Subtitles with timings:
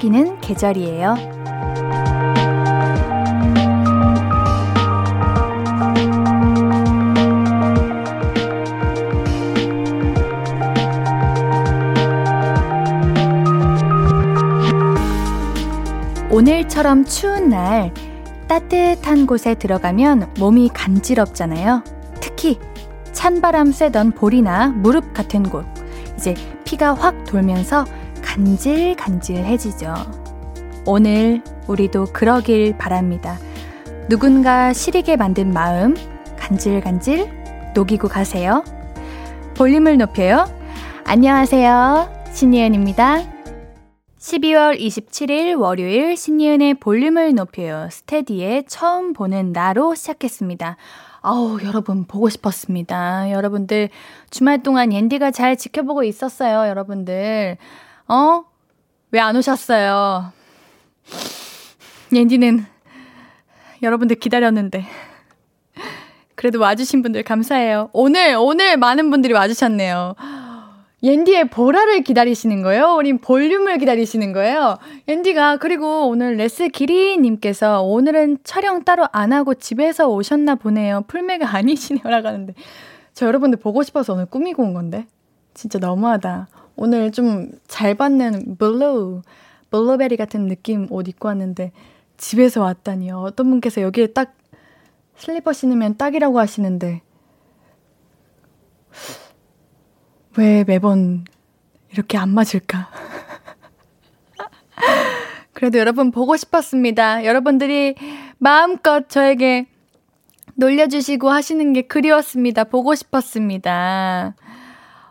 [0.00, 1.14] 속삭이는 계절이에요.
[16.30, 17.92] 오늘처럼 추운 날
[18.48, 21.84] 따뜻한 곳에 들어가면 몸이 간지럽잖아요.
[22.20, 22.58] 특히
[23.12, 25.66] 찬바람 쐬던 볼이나 무릎 같은 곳.
[26.16, 27.84] 이제 피가 확 돌면서
[28.30, 29.92] 간질간질해지죠.
[30.86, 33.36] 오늘 우리도 그러길 바랍니다.
[34.08, 35.96] 누군가 시리게 만든 마음
[36.38, 37.28] 간질간질
[37.74, 38.62] 녹이고 가세요.
[39.56, 40.46] 볼륨을 높여요.
[41.04, 42.08] 안녕하세요.
[42.30, 43.18] 신예은입니다.
[44.18, 47.88] 12월 27일 월요일 신예은의 볼륨을 높여요.
[47.90, 50.76] 스테디에 처음 보는 나로 시작했습니다.
[51.22, 53.32] 아우, 여러분, 보고 싶었습니다.
[53.32, 53.90] 여러분들,
[54.30, 57.58] 주말 동안 옌디가 잘 지켜보고 있었어요, 여러분들.
[58.10, 58.44] 어?
[59.12, 60.32] 왜 안 오셨어요?
[62.12, 62.66] 옌디는
[63.82, 64.84] 여러분들 기다렸는데.
[66.34, 67.90] 그래도 와주신 분들 감사해요.
[67.92, 70.16] 오늘, 오늘 많은 분들이 와주셨네요.
[71.02, 72.94] 옌디의 보라를 기다리시는 거예요?
[72.96, 74.76] 우린 볼륨을 기다리시는 거예요?
[75.06, 81.04] 옌디가, 그리고 오늘 레스 기리님께서 오늘은 촬영 따로 안 하고 집에서 오셨나 보네요.
[81.06, 82.02] 풀메가 아니시네요.
[82.04, 82.54] 라고 하는데.
[83.14, 85.06] 저 여러분들 보고 싶어서 오늘 꾸미고 온 건데.
[85.54, 86.48] 진짜 너무하다.
[86.80, 89.20] 오늘 좀 잘 받는 블루,
[89.70, 91.72] 블루베리 같은 느낌 옷 입고 왔는데
[92.16, 93.18] 집에서 왔다니요.
[93.18, 94.34] 어떤 분께서 여기에 딱
[95.14, 97.02] 슬리퍼 신으면 딱이라고 하시는데
[100.38, 101.24] 왜 매번
[101.92, 102.88] 이렇게 안 맞을까?
[105.52, 107.26] 그래도 여러분 보고 싶었습니다.
[107.26, 107.94] 여러분들이
[108.38, 109.66] 마음껏 저에게
[110.54, 112.64] 놀려주시고 하시는 게 그리웠습니다.
[112.64, 114.34] 보고 싶었습니다.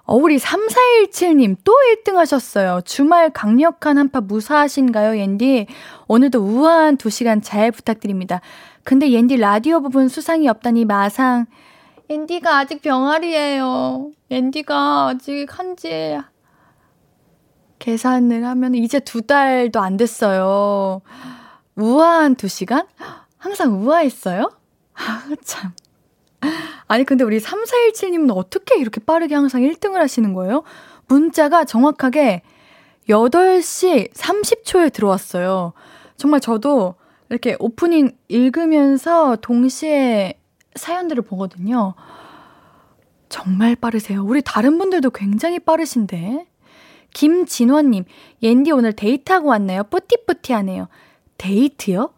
[0.10, 2.82] 어, 우리 3417님 또 1등 하셨어요.
[2.84, 5.68] 주말 강력한 한파 무사하신가요, 옌디?
[6.08, 8.42] 오늘도 우아한 2시간 잘 부탁드립니다.
[8.84, 11.46] 근데 옌디 라디오 부분 수상이 없다니 마상.
[12.10, 14.10] 앤디가 아직 병아리예요.
[14.32, 16.18] 앤디가 아직 한지
[17.78, 21.02] 계산을 하면 이제 두 달도 안 됐어요.
[21.76, 22.88] 우아한 두 시간?
[23.38, 24.50] 항상 우아했어요?
[24.98, 25.72] 아, 참.
[26.88, 30.64] 아니, 근데 우리 3417님은 어떻게 이렇게 빠르게 항상 1등을 하시는 거예요?
[31.08, 32.42] 문자가 정확하게
[33.10, 35.74] 8시 30초에 들어왔어요.
[36.18, 36.96] 정말 저도
[37.30, 40.40] 이렇게 오프닝 읽으면서 동시에
[40.76, 41.94] 사연들을 보거든요.
[43.30, 44.24] 정말 빠르세요.
[44.24, 46.48] 우리 다른 분들도 굉장히 빠르신데.
[47.14, 48.06] 김진원님,
[48.44, 49.84] 옌디 오늘 데이트하고 왔나요?
[49.84, 50.88] 뿌띠뿌띠 하네요.
[51.38, 52.14] 데이트요?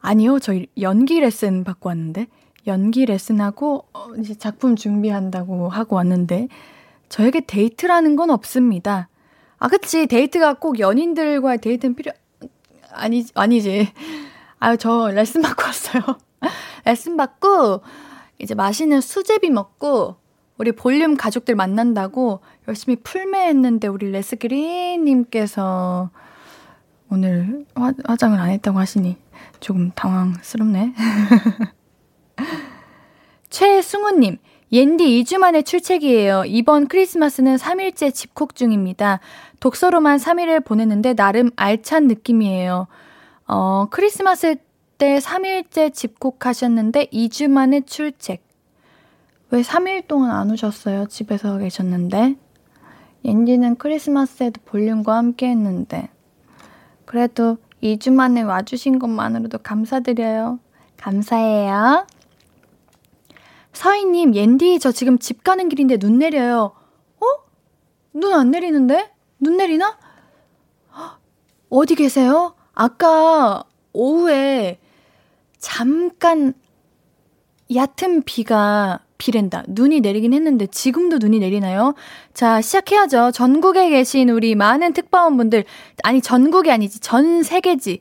[0.00, 2.26] 아니요, 저 연기 레슨 받고 왔는데.
[2.66, 6.48] 연기 레슨하고, 어, 이제 작품 준비한다고 하고 왔는데.
[7.08, 9.08] 저에게 데이트라는 건 없습니다.
[9.58, 10.06] 아, 그치.
[10.06, 12.12] 데이트가 꼭 연인들과의 데이트는 필요,
[12.92, 13.92] 아니, 아니지.
[14.58, 16.02] 아유, 저 레슨 받고 왔어요.
[16.84, 17.82] 레슨 받고
[18.38, 20.16] 이제 맛있는 수제비 먹고
[20.56, 26.10] 우리 볼륨 가족들 만난다고 열심히 풀매했는데 우리 레스그린님께서
[27.10, 29.16] 오늘 화, 화장을 안 했다고 하시니
[29.60, 30.94] 조금 당황스럽네.
[33.50, 34.38] 최승우님,
[34.72, 36.44] 옌디 2주 만에 출첵이에요.
[36.46, 39.20] 이번 크리스마스는 3일째 집콕 중입니다.
[39.60, 42.88] 독서로만 3일을 보냈는데 나름 알찬 느낌이에요.
[43.46, 44.56] 어, 크리스마스
[44.98, 48.40] 때 3일째 집콕하셨는데 2주 만에 출첵.
[49.50, 51.06] 왜 3일 동안 안 오셨어요?
[51.06, 52.34] 집에서 계셨는데.
[53.24, 56.08] 옌디는 크리스마스에도 볼륨과 함께 했는데.
[57.04, 60.58] 그래도 2주 만에 와주신 것만으로도 감사드려요.
[60.96, 62.06] 감사해요.
[63.74, 66.72] 서희님, 옌디, 저 지금 집 가는 길인데 눈 내려요.
[67.20, 67.26] 어?
[68.14, 69.10] 눈 안 내리는데?
[69.40, 69.98] 눈 내리나?
[71.70, 72.54] 어디 계세요?
[72.72, 74.78] 아까 오후에
[75.58, 76.54] 잠깐
[77.74, 79.64] 얕은 비가 비랜다.
[79.68, 81.94] 눈이 내리긴 했는데 지금도 눈이 내리나요?
[82.32, 83.32] 자, 시작해야죠.
[83.32, 85.64] 전국에 계신 우리 많은 특파원분들,
[86.02, 88.00] 아니 전국이 아니지, 전 세계지.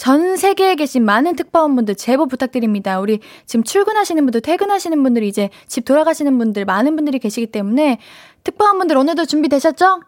[0.00, 3.00] 전 세계에 계신 많은 특파원분들 제보 부탁드립니다.
[3.00, 7.98] 우리 지금 출근하시는 분들, 퇴근하시는 분들, 이제 집 돌아가시는 분들, 많은 분들이 계시기 때문에
[8.42, 10.00] 특파원분들 오늘도 준비되셨죠?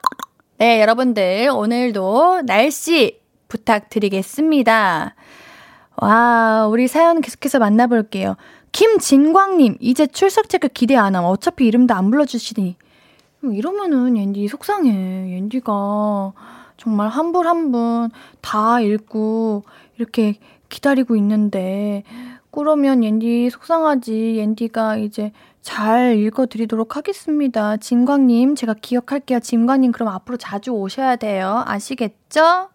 [0.57, 5.15] 네, 여러분들 오늘도 날씨 부탁드리겠습니다.
[5.97, 8.37] 와, 우리 사연 계속해서 만나볼게요.
[8.73, 11.27] 김진광님, 이제 출석 체크 기대 안 함.
[11.27, 12.77] 어차피 이름도 안 불러주시니.
[13.43, 14.89] 이러면은 옌디 속상해.
[15.37, 16.33] 옌디가
[16.79, 18.11] 정말 한 분 한 분
[18.41, 19.63] 다 읽고
[19.97, 22.05] 이렇게 기다리고 있는데
[22.51, 24.37] 그러면 옌디 속상하지.
[24.37, 27.79] 옌디가 이제 잘 읽어드리도록 하겠습니다.
[27.79, 29.41] 진광님, 제가 기억할게요.
[29.41, 31.63] 진광님, 그럼 앞으로 자주 오셔야 돼요.
[31.67, 32.69] 아시겠죠?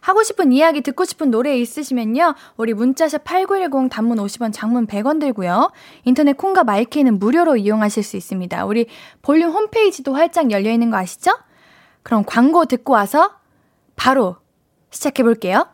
[0.00, 2.34] 하고 싶은 이야기, 듣고 싶은 노래 있으시면요.
[2.56, 5.70] 우리 문자샵 8910 단문 50원, 장문 100원 들고요.
[6.04, 8.66] 인터넷 콩과 마이케이는 무료로 이용하실 수 있습니다.
[8.66, 8.86] 우리
[9.22, 11.30] 볼륨 홈페이지도 활짝 열려 있는 거 아시죠?
[12.02, 13.30] 그럼 광고 듣고 와서
[13.96, 14.36] 바로
[14.90, 15.68] 시작해 볼게요.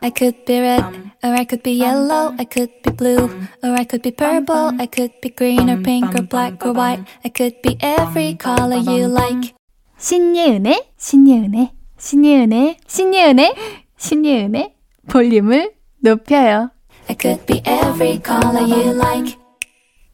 [0.00, 0.84] I could be red,
[1.24, 3.28] or I could be yellow, I could be blue,
[3.62, 7.04] or I could be purple, I could be green or pink or black or white,
[7.24, 9.54] I could be every color you like.
[9.98, 13.54] 신예은의, 신예은의, 신예은의, 신예은의,
[13.96, 14.74] 신예은의
[15.08, 16.70] 볼륨을 높여요.
[17.08, 19.36] I could be every color you like.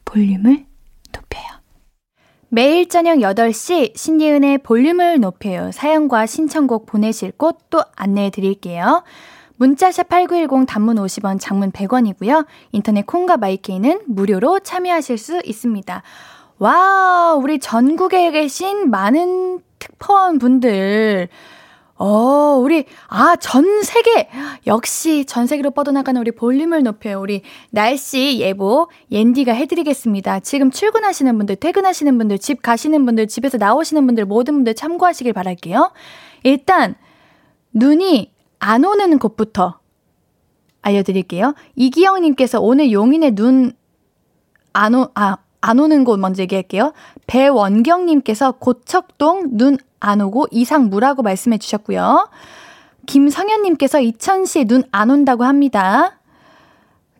[0.07, 0.65] 볼륨을
[1.13, 1.45] 높여요.
[2.49, 5.71] 매일 저녁 8시 신예은의 볼륨을 높여요.
[5.73, 9.03] 사연과 신청곡 보내실 곳 또 안내해 드릴게요.
[9.57, 12.47] 문자샵 8910 단문 50원, 장문 100원이고요.
[12.73, 16.03] 인터넷 콩과 마이케이는 무료로 참여하실 수 있습니다.
[16.59, 21.29] 와, 우리 전국에 계신 많은 특파원 분들.
[21.97, 24.29] 어, 우리, 아, 전 세계!
[24.67, 27.21] 역시 전 세계로 뻗어나가는 우리 볼륨을 높여요.
[27.21, 30.41] 우리 날씨 예보 옌디가 해드리겠습니다.
[30.41, 35.93] 지금 출근하시는 분들, 퇴근하시는 분들, 집 가시는 분들, 집에서 나오시는 분들, 모든 분들 참고하시길 바랄게요.
[36.43, 36.97] 일단,
[37.73, 38.34] 눈이
[38.67, 39.79] 안 오는 곳부터
[40.83, 41.55] 알려드릴게요.
[41.77, 43.73] 이기영님께서 오늘 용인의 눈,
[44.73, 46.93] 안 오, 아, 안 오는 곳 먼저 얘기할게요.
[47.27, 52.29] 배원경님께서 고척동 눈 안 오고 이상 무라고 말씀해 주셨고요.
[53.07, 56.21] 김성현님께서 이천시 눈안 온다고 합니다.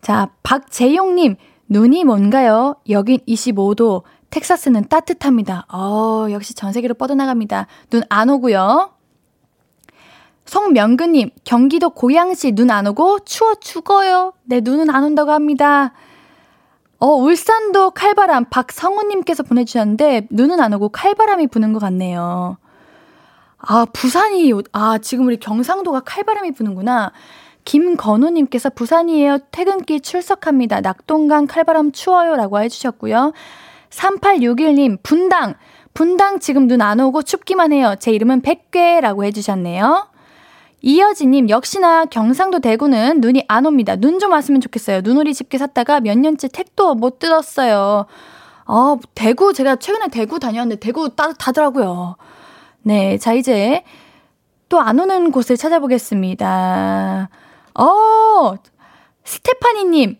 [0.01, 1.35] 자, 박재용님,
[1.67, 2.75] 눈이 뭔가요?
[2.89, 5.65] 여긴 25도, 텍사스는 따뜻합니다.
[5.73, 7.65] 어, 역시 전 세계로 뻗어나갑니다.
[7.89, 8.91] 눈 안 오고요.
[10.45, 14.33] 송명근님, 경기도 고양시 눈 안 오고 추워 죽어요.
[14.43, 15.93] 네, 눈은 안 온다고 합니다.
[16.99, 22.57] 어, 울산도 칼바람 박성우님께서 보내주셨는데 눈은 안 오고 칼바람이 부는 것 같네요.
[23.57, 27.11] 아, 부산이, 아, 지금 우리 경상도가 칼바람이 부는구나.
[27.65, 29.39] 김건우님께서 부산이에요.
[29.51, 30.81] 퇴근길 출석합니다.
[30.81, 32.35] 낙동강 칼바람 추워요.
[32.35, 33.33] 라고 해주셨고요.
[33.89, 35.55] 3861님, 분당.
[35.95, 37.95] 분당 지금 눈 안 오고 춥기만 해요.
[37.99, 40.07] 제 이름은 백괴라고 해주셨네요.
[40.85, 43.95] 이여진님, 역시나 경상도 대구는 눈이 안 옵니다.
[43.95, 45.01] 눈 좀 왔으면 좋겠어요.
[45.03, 48.05] 눈오리 집게 샀다가 몇 년째 택도 못 뜯었어요.
[48.67, 52.17] 어, 대구, 제가 최근에 대구 다녔는데 대구 따뜻하더라고요.
[52.83, 53.83] 네, 자, 이제
[54.69, 57.29] 또 안 오는 곳을 찾아보겠습니다.
[57.79, 58.55] 어,
[59.23, 60.17] 스테파니님,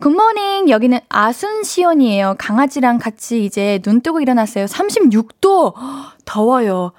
[0.00, 0.68] 굿모닝.
[0.70, 2.36] 여기는 아순시온이에요.
[2.38, 4.66] 강아지랑 같이 이제 눈 뜨고 일어났어요.
[4.66, 5.74] 36도!
[6.24, 6.92] 더워요.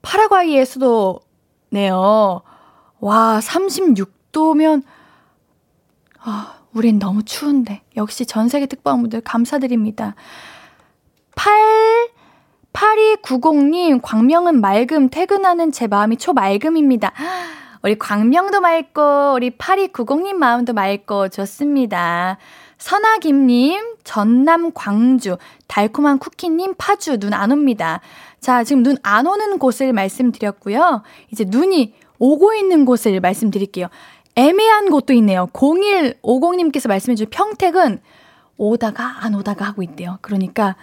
[0.00, 1.20] 파라과이의 수도
[1.70, 2.42] 네요.
[3.00, 4.82] 와, 36도면,
[6.20, 7.82] 아, 우린 너무 추운데.
[7.96, 10.14] 역시 전 세계 특파원분들 감사드립니다.
[11.34, 12.10] 8,
[12.72, 17.12] 8290님, 광명은 맑음, 퇴근하는 제 마음이 초맑음입니다.
[17.82, 22.36] 우리 광명도 맑고, 우리 8290님 마음도 맑고, 좋습니다.
[22.80, 25.36] 선아김님, 전남 광주,
[25.68, 28.00] 달콤한 쿠키님, 파주, 눈 안 옵니다.
[28.40, 31.02] 자, 지금 눈 안 오는 곳을 말씀드렸고요.
[31.30, 33.86] 이제 눈이 오고 있는 곳을 말씀드릴게요.
[34.34, 35.48] 애매한 곳도 있네요.
[35.52, 38.00] 0150님께서 말씀해주신 평택은
[38.56, 40.18] 오다가 안 오다가 하고 있대요.
[40.22, 40.76] 그러니까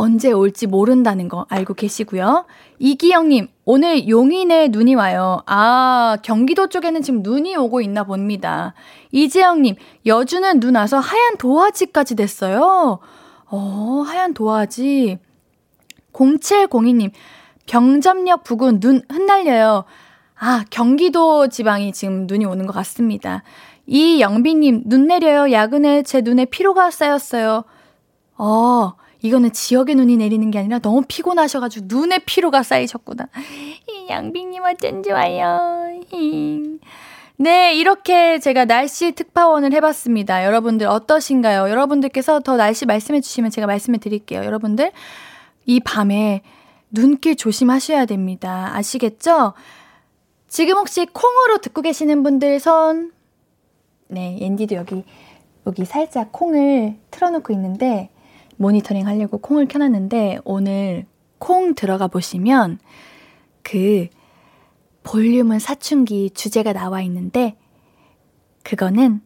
[0.00, 2.46] 언제 올지 모른다는 거 알고 계시고요.
[2.78, 5.42] 이기영님, 오늘 용인에 눈이 와요.
[5.44, 8.72] 아, 경기도 쪽에는 지금 눈이 오고 있나 봅니다.
[9.12, 9.74] 이재영님,
[10.06, 12.98] 여주는 눈 와서 하얀 도화지까지 됐어요.
[13.44, 15.18] 어, 하얀 도화지.
[16.14, 17.10] 0702님,
[17.66, 19.84] 병점역 부근 눈 흩날려요.
[20.38, 23.42] 아, 경기도 지방이 지금 눈이 오는 것 같습니다.
[23.84, 25.52] 이영빈님, 눈 내려요.
[25.52, 27.64] 야근에 제 눈에 피로가 쌓였어요.
[28.38, 33.28] 어, 이거는 지역의 눈이 내리는 게 아니라 너무 피곤하셔가지고 눈에 피로가 쌓이셨구나.
[33.88, 36.00] 이 양빈님 어쩐 좋아요.
[37.36, 40.44] 네, 이렇게 제가 날씨 특파원을 해봤습니다.
[40.44, 41.70] 여러분들 어떠신가요?
[41.70, 44.44] 여러분들께서 더 날씨 말씀해 주시면 제가 말씀해 드릴게요.
[44.44, 44.92] 여러분들,
[45.64, 46.42] 이 밤에
[46.90, 48.70] 눈길 조심하셔야 됩니다.
[48.74, 49.54] 아시겠죠?
[50.48, 53.12] 지금 혹시 콩으로 듣고 계시는 분들 손,
[54.08, 55.04] 네, 옌디도 여기,
[55.66, 58.10] 여기 살짝 콩을 틀어놓고 있는데,
[58.60, 61.06] 모니터링 하려고 콩을 켜놨는데, 오늘
[61.38, 62.78] 콩 들어가 보시면,
[63.62, 64.08] 그,
[65.02, 67.56] 볼륨은 사춘기 주제가 나와 있는데,
[68.62, 69.22] 그거는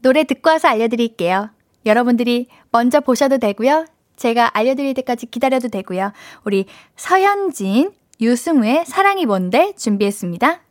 [0.00, 1.50] 노래 듣고 와서 알려드릴게요.
[1.84, 3.84] 여러분들이 먼저 보셔도 되고요.
[4.16, 6.12] 제가 알려드릴 때까지 기다려도 되고요.
[6.44, 6.64] 우리
[6.96, 10.62] 서현진, 유승우의 사랑이 뭔데 준비했습니다.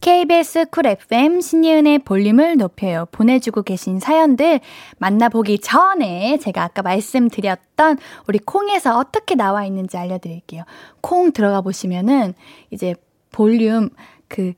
[0.00, 3.06] KBS Cool FM 신예은의 볼륨을 높여요.
[3.10, 4.60] 보내주고 계신 사연들
[4.98, 7.98] 만나보기 전에 제가 아까 말씀드렸던
[8.28, 10.64] 우리 콩에서 어떻게 나와 있는지 알려드릴게요.
[11.00, 12.34] 콩 들어가 보시면은
[12.70, 12.94] 이제
[13.32, 13.90] 볼륨
[14.28, 14.52] 그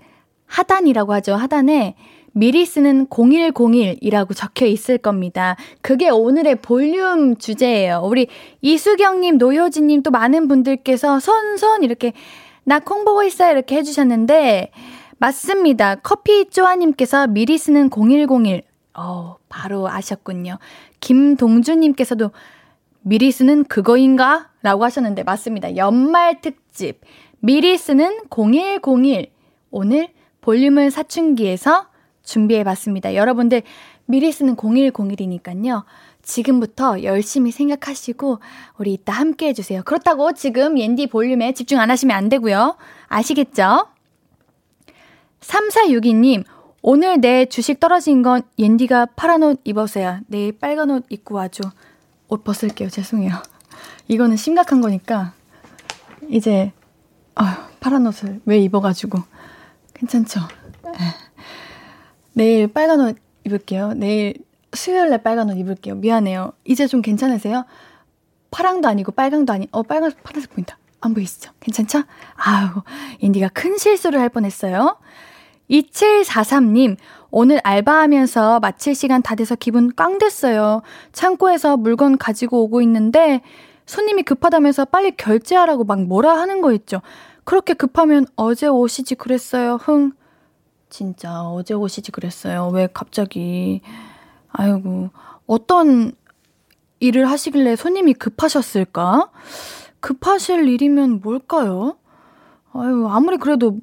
[0.47, 1.35] 하단이라고 하죠.
[1.35, 1.95] 하단에
[2.33, 5.57] 미리 쓰는 0101이라고 적혀 있을 겁니다.
[5.81, 8.03] 그게 오늘의 볼륨 주제예요.
[8.05, 8.29] 우리
[8.61, 12.13] 이수경님, 노효진님 또 많은 분들께서 손손 이렇게
[12.65, 14.71] 나 콩 보고 있어요 이렇게 해주셨는데
[15.19, 15.97] 맞습니다.
[15.97, 18.63] 커피 쪼아님께서 미리 쓰는 0101.
[18.95, 20.59] 어, 바로 아셨군요.
[21.01, 22.31] 김동주님께서도
[23.03, 24.51] 미리 쓰는 그거인가?
[24.63, 25.77] 라고 하셨는데, 맞습니다.
[25.77, 27.01] 연말 특집.
[27.41, 29.31] 미리 쓰는 0101.
[29.71, 30.09] 오늘
[30.41, 31.87] 볼륨을 사춘기에서
[32.23, 33.15] 준비해 봤습니다.
[33.15, 33.63] 여러분들,
[34.07, 35.85] 미리 쓰는 0101이니까요.
[36.23, 38.39] 지금부터 열심히 생각하시고,
[38.79, 39.83] 우리 이따 함께 해주세요.
[39.85, 42.77] 그렇다고 지금 옌디 볼륨에 집중 안 하시면 안 되고요.
[43.07, 43.87] 아시겠죠?
[45.41, 46.45] 3462님,
[46.83, 50.21] 오늘 내 주식 떨어진 건 옌디가 파란 옷 입어서야.
[50.27, 51.71] 내일 빨간 옷 입고 와줘.
[52.29, 52.89] 옷 벗을게요.
[52.89, 53.35] 죄송해요.
[54.09, 55.33] 이거는 심각한 거니까.
[56.29, 56.73] 이제,
[57.35, 59.19] 아 파란 옷을 왜 입어가지고.
[59.95, 60.41] 괜찮죠?
[60.85, 60.93] 네.
[62.35, 63.95] 내일 빨간 옷 입을게요.
[63.95, 64.35] 내일
[64.75, 65.97] 수요일날 빨간 옷 입을게요.
[65.97, 66.53] 미안해요.
[66.65, 67.65] 이제 좀 괜찮으세요?
[68.51, 70.79] 파랑도 아니고 빨강도 아니, 어, 빨간, 파란색 보인다.
[71.01, 71.53] 안 보이시죠?
[71.61, 72.03] 괜찮죠?
[72.35, 72.69] 아유,
[73.21, 74.99] 인디가 큰 실수를 할 뻔했어요.
[75.71, 76.97] 2743님,
[77.31, 80.83] 오늘 알바하면서 마칠 시간 다 돼서 기분 꽝 됐어요.
[81.13, 83.43] 창고에서 물건 가지고 오고 있는데
[83.87, 87.01] 손님이 급하다면서 빨리 결제하라고 막 뭐라 하는 거 있죠.
[87.45, 89.77] 그렇게 급하면 어제 오시지 그랬어요.
[89.77, 90.13] 흥.
[90.91, 92.69] 진짜 어제 오시지 그랬어요.
[92.69, 93.81] 왜 갑자기.
[94.51, 95.11] 아이고.
[95.47, 96.13] 어떤
[97.01, 99.31] 일을 하시길래 손님이 급하셨을까?
[100.01, 101.97] 급하실 일이면 뭘까요?
[102.73, 103.79] 아유, 아무리 그래도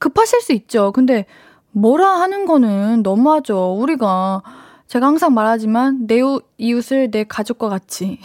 [0.00, 0.90] 급하실 수 있죠.
[0.90, 1.26] 근데
[1.70, 3.76] 뭐라 하는 거는 너무하죠.
[3.78, 4.42] 우리가
[4.88, 6.18] 제가 항상 말하지만 내
[6.58, 8.18] 이웃을 내 가족과 같이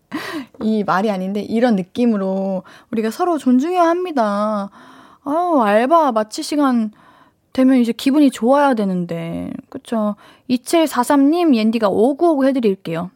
[0.62, 4.70] 이 말이 아닌데 이런 느낌으로 우리가 서로 존중해야 합니다.
[5.24, 6.92] 아유, 알바 마치 시간
[7.52, 9.52] 되면 이제 기분이 좋아야 되는데.
[9.68, 10.16] 그쵸.
[10.48, 13.10] 2743님, 옌디가 5959 해드릴게요.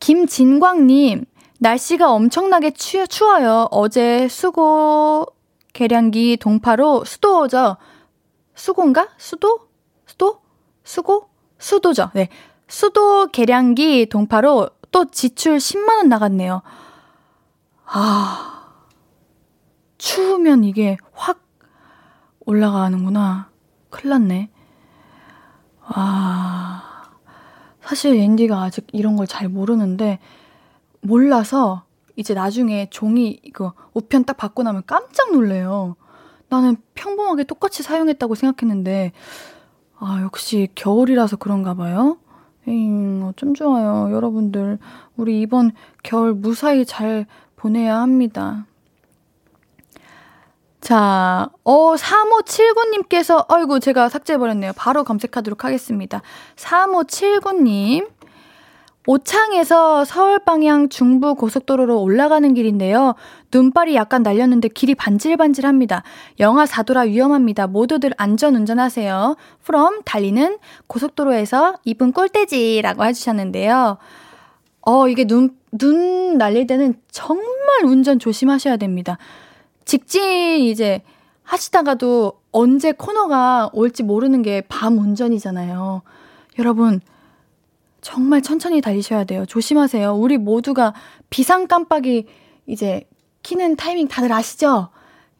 [0.00, 1.24] 김진광님,
[1.58, 3.68] 날씨가 엄청나게 추, 추워요.
[3.70, 5.26] 어제 수고
[5.78, 7.76] 계량기 동파로 수도죠.
[8.56, 9.10] 수고인가?
[9.16, 9.68] 수도?
[10.06, 10.40] 수도?
[10.82, 11.28] 수고?
[11.58, 12.10] 수도죠.
[12.14, 12.28] 네.
[12.66, 16.62] 수도 계량기 동파로 또 지출 10만원 나갔네요.
[17.84, 18.74] 아,
[19.98, 21.46] 추우면 이게 확
[22.40, 23.48] 올라가는구나.
[23.90, 24.50] 큰일 났네.
[25.84, 27.04] 아,
[27.80, 30.18] 사실 앤디가 아직 이런 걸 잘 모르는데,
[31.02, 31.84] 몰라서
[32.18, 35.94] 이제 나중에 종이 이거 우편 딱 받고 나면 깜짝 놀래요.
[36.48, 39.12] 나는 평범하게 똑같이 사용했다고 생각했는데
[40.00, 42.18] 아 역시 겨울이라서 그런가 봐요.
[42.66, 44.12] 에잉 어쩜 좋아요.
[44.12, 44.80] 여러분들
[45.16, 45.70] 우리 이번
[46.02, 48.66] 겨울 무사히 잘 보내야 합니다.
[50.80, 54.72] 자, 어, 3579님께서, 아이고, 제가 삭제해버렸네요.
[54.76, 56.22] 바로 검색하도록 하겠습니다.
[56.54, 58.08] 3579님.
[59.12, 63.14] 오창에서 서울 방향 중부 고속도로로 올라가는 길인데요.
[63.50, 66.02] 눈발이 약간 날렸는데 길이 반질반질합니다.
[66.40, 67.68] 영하 4도라 위험합니다.
[67.68, 69.36] 모두들 안전 운전하세요.
[69.62, 73.96] from 달리는 고속도로에서 이분 꼴대지라고 해주셨는데요.
[74.82, 77.46] 어, 이게 눈, 눈 날릴 때는 정말
[77.86, 79.16] 운전 조심하셔야 됩니다.
[79.86, 81.00] 직진 이제
[81.44, 86.02] 하시다가도 언제 코너가 올지 모르는 게 밤 운전이잖아요.
[86.58, 87.00] 여러분,
[88.00, 89.44] 정말 천천히 달리셔야 돼요.
[89.46, 90.14] 조심하세요.
[90.14, 90.94] 우리 모두가
[91.30, 92.26] 비상 깜빡이
[92.66, 93.08] 이제
[93.42, 94.90] 키는 타이밍 다들 아시죠?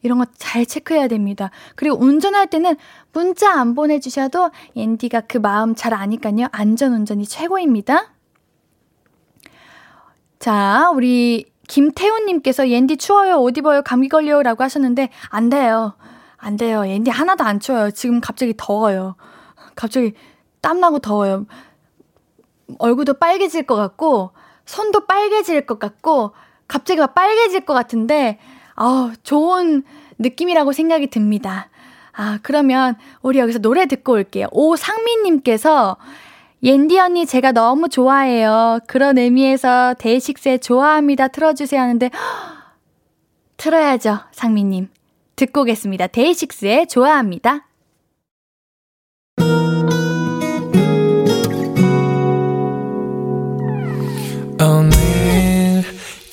[0.01, 1.51] 이런 거 잘 체크해야 됩니다.
[1.75, 2.75] 그리고 운전할 때는
[3.13, 6.47] 문자 안 보내주셔도 앤디가 그 마음 잘 아니까요.
[6.51, 8.13] 안전 운전이 최고입니다.
[10.39, 15.93] 자, 우리 김태훈님께서 옌디 추워요, 옷 입어요, 감기 걸려요 라고 하셨는데, 안 돼요.
[16.37, 16.87] 안 돼요.
[16.87, 17.91] 옌디 하나도 안 추워요.
[17.91, 19.15] 지금 갑자기 더워요.
[19.75, 20.13] 갑자기
[20.61, 21.45] 땀나고 더워요.
[22.77, 24.31] 얼굴도 빨개질 것 같고,
[24.65, 26.31] 손도 빨개질 것 같고,
[26.67, 28.37] 갑자기 막 빨개질 것 같은데,
[28.75, 29.83] 아 좋은
[30.19, 31.69] 느낌이라고 생각이 듭니다.
[32.13, 34.47] 아, 그러면 우리 여기서 노래 듣고 올게요.
[34.51, 35.95] 오상민님께서
[36.61, 38.79] 옌디 언니 제가 너무 좋아해요.
[38.87, 42.19] 그런 의미에서 데이식스의 좋아합니다 틀어주세요 하는데 허,
[43.55, 44.89] 틀어야죠, 상민님.
[45.37, 46.07] 듣고 오겠습니다.
[46.07, 47.65] 데이식스의 좋아합니다.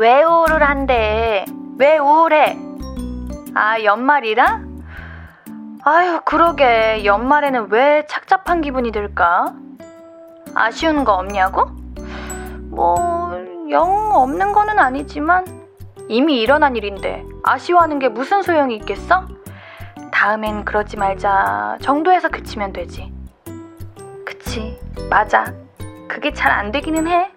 [0.00, 1.44] 왜 우울을 한대?
[1.76, 2.56] 왜 우울해?
[3.54, 4.62] 아, 연말이라?
[5.84, 7.04] 아유, 그러게.
[7.04, 9.52] 연말에는 왜 착잡한 기분이 들까?
[10.54, 11.66] 아쉬운 거 없냐고?
[12.70, 12.96] 뭐,
[13.68, 15.44] 영 없는 거는 아니지만,
[16.08, 19.26] 이미 일어난 일인데, 아쉬워하는 게 무슨 소용이 있겠어?
[20.10, 23.12] 다음엔 그러지 말자 정도에서 그치면 되지.
[24.24, 24.80] 그치,
[25.10, 25.44] 맞아.
[26.08, 27.30] 그게 잘 안 되기는 해.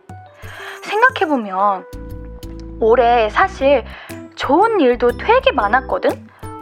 [0.84, 1.84] 생각해보면,
[2.84, 3.86] 올해 사실
[4.36, 6.10] 좋은 일도 되게 많았거든?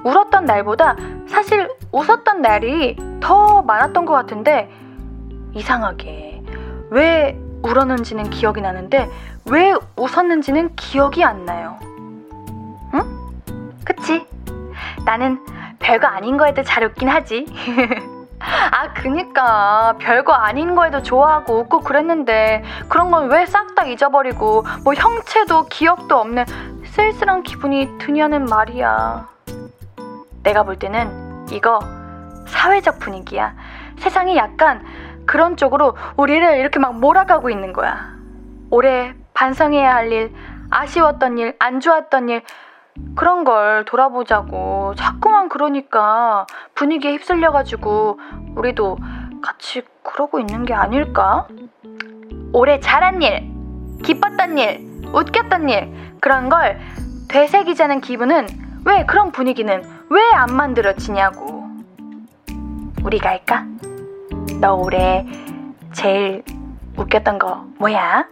[0.03, 0.95] 울었던 날보다
[1.27, 4.69] 사실 웃었던 날이 더 많았던 것 같은데
[5.53, 6.43] 이상하게
[6.91, 9.09] 왜 울었는지는 기억이 나는데
[9.49, 11.79] 왜 웃었는지는 기억이 안 나요.
[12.93, 13.31] 응?
[13.83, 14.25] 그치?
[15.05, 15.43] 나는
[15.79, 17.45] 별거 아닌 거에도 잘 웃긴 하지.
[18.71, 19.95] 아, 그니까.
[19.99, 26.17] 별거 아닌 거에도 좋아하고 웃고 그랬는데, 그런 건 왜 싹 다 잊어버리고, 뭐 형체도 기억도
[26.17, 26.45] 없는
[26.85, 29.27] 쓸쓸한 기분이 드냐는 말이야.
[30.43, 31.79] 내가 볼 때는 이거
[32.47, 33.53] 사회적 분위기야.
[33.99, 34.83] 세상이 약간
[35.25, 38.11] 그런 쪽으로 우리를 이렇게 막 몰아가고 있는 거야.
[38.71, 40.33] 올해 반성해야 할 일,
[40.71, 42.43] 아쉬웠던 일, 안 좋았던 일,
[43.15, 44.93] 그런 걸 돌아보자고.
[44.95, 48.19] 자꾸만 그러니까 분위기에 휩쓸려가지고
[48.55, 48.97] 우리도
[49.41, 51.47] 같이 그러고 있는 게 아닐까?
[52.53, 53.49] 올해 잘한 일,
[54.03, 56.79] 기뻤던 일, 웃겼던 일, 그런 걸
[57.29, 58.47] 되새기자는 기분은
[58.85, 61.63] 왜 그런 분위기는 왜 안 만들어지냐고.
[63.03, 63.65] 우리가 할까?
[64.59, 65.25] 너 올해
[65.93, 66.43] 제일
[66.97, 68.27] 웃겼던 거 뭐야?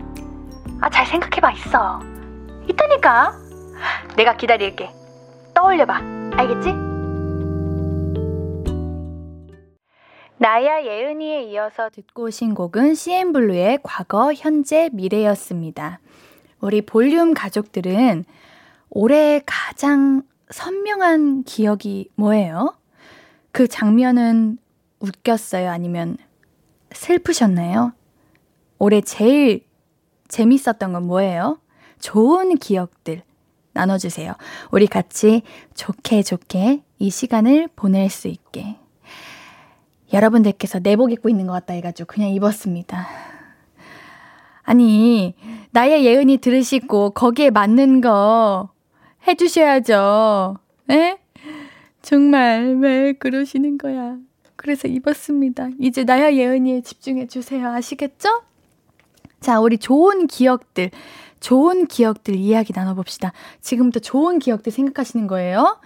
[0.81, 1.99] 아, 잘 생각해봐, 있어.
[2.67, 3.33] 있다니까?
[4.15, 4.89] 내가 기다릴게.
[5.53, 6.01] 떠올려봐.
[6.33, 6.89] 알겠지?
[10.37, 15.99] 나야 예은이에 이어서 듣고 오신 곡은 CN블루의 과거, 현재, 미래였습니다.
[16.61, 18.23] 우리 볼륨 가족들은
[18.89, 22.73] 올해 가장 선명한 기억이 뭐예요?
[23.51, 24.57] 그 장면은
[24.99, 25.69] 웃겼어요?
[25.69, 26.17] 아니면
[26.91, 27.93] 슬프셨나요?
[28.77, 29.65] 올해 제일
[30.29, 31.59] 재밌었던 건 뭐예요?
[31.99, 33.23] 좋은 기억들
[33.73, 34.33] 나눠주세요.
[34.71, 35.41] 우리 같이
[35.75, 38.77] 좋게 좋게 이 시간을 보낼 수 있게.
[40.11, 43.07] 여러분들께서 내복 입고 있는 것 같다 해가지고 그냥 입었습니다.
[44.63, 45.35] 아니,
[45.71, 48.69] 나의 예은이 들으시고 거기에 맞는 거
[49.27, 50.57] 해주셔야죠.
[50.91, 51.17] 에?
[52.01, 54.17] 정말 왜 그러시는 거야.
[54.55, 55.69] 그래서 입었습니다.
[55.79, 57.69] 이제 나야 예은이에 집중해 주세요.
[57.69, 58.41] 아시겠죠?
[59.39, 60.91] 자, 우리 좋은 기억들,
[61.39, 63.33] 좋은 기억들 이야기 나눠봅시다.
[63.61, 65.79] 지금부터 좋은 기억들 생각하시는 거예요.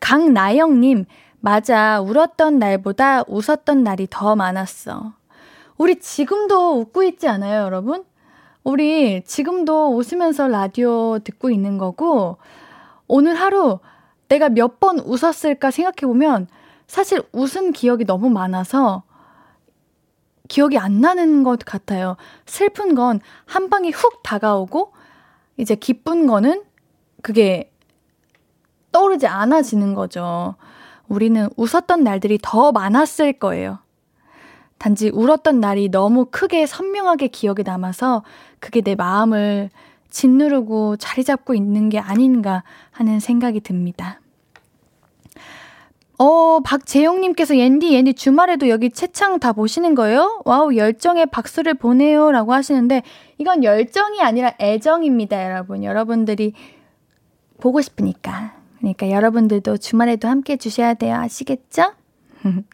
[0.00, 1.06] 강나영님,
[1.40, 2.00] 맞아.
[2.00, 5.12] 울었던 날보다 웃었던 날이 더 많았어.
[5.78, 8.04] 우리 지금도 웃고 있지 않아요, 여러분?
[8.64, 12.38] 우리 지금도 웃으면서 라디오 듣고 있는 거고,
[13.06, 13.78] 오늘 하루
[14.28, 16.48] 내가 몇 번 웃었을까 생각해보면,
[16.86, 19.02] 사실 웃은 기억이 너무 많아서,
[20.48, 22.16] 기억이 안 나는 것 같아요.
[22.46, 24.92] 슬픈 건 한 방에 훅 다가오고,
[25.56, 26.62] 이제 기쁜 거는
[27.22, 27.72] 그게
[28.92, 30.54] 떠오르지 않아지는 거죠.
[31.08, 33.78] 우리는 웃었던 날들이 더 많았을 거예요.
[34.78, 38.22] 단지 울었던 날이 너무 크게 선명하게 기억에 남아서
[38.60, 39.70] 그게 내 마음을
[40.10, 44.20] 짓누르고 자리 잡고 있는 게 아닌가 하는 생각이 듭니다.
[46.18, 50.40] 어, 박재용님께서 옌디, 옌디 주말에도 여기 채창 다 보시는 거예요?
[50.44, 52.32] 와우, 열정의 박수를 보내요.
[52.32, 53.02] 라고 하시는데,
[53.38, 55.84] 이건 열정이 아니라 애정입니다, 여러분.
[55.84, 56.54] 여러분들이
[57.60, 58.54] 보고 싶으니까.
[58.78, 61.16] 그러니까 여러분들도 주말에도 함께 해주셔야 돼요.
[61.16, 61.92] 아시겠죠?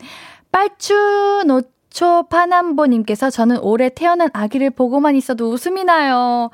[0.53, 6.51] 빨추 노, 초 파남보님께서 저는 올해 태어난 아기를 보고만 있어도 웃음이 나요.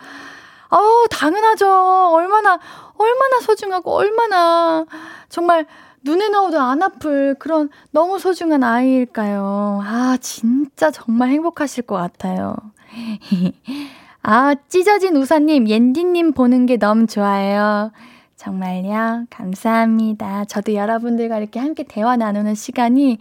[0.70, 1.66] 어우, 당연하죠.
[2.12, 2.58] 얼마나,
[2.96, 4.84] 얼마나 소중하고, 얼마나,
[5.28, 5.66] 정말,
[6.02, 9.80] 눈에 넣어도 안 아플 그런 너무 소중한 아이일까요?
[9.84, 12.54] 아, 진짜 정말 행복하실 것 같아요.
[14.22, 17.92] 아, 찢어진 우사님, 옌디님 보는 게 너무 좋아요.
[18.36, 19.26] 정말요.
[19.30, 20.44] 감사합니다.
[20.44, 23.18] 저도 여러분들과 이렇게 함께 대화 나누는 시간이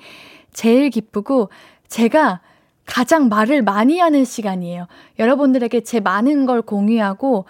[0.54, 1.50] 제일 기쁘고,
[1.88, 2.42] 제가
[2.86, 4.88] 가장 말을 많이 하는 시간이에요.
[5.20, 7.46] 여러분들에게 제 많은 걸 공유하고,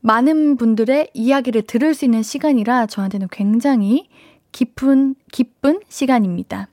[0.00, 4.08] 많은 분들의 이야기를 들을 수 있는 시간이라 저한테는 굉장히
[4.52, 6.68] 깊은, 기쁜 시간입니다.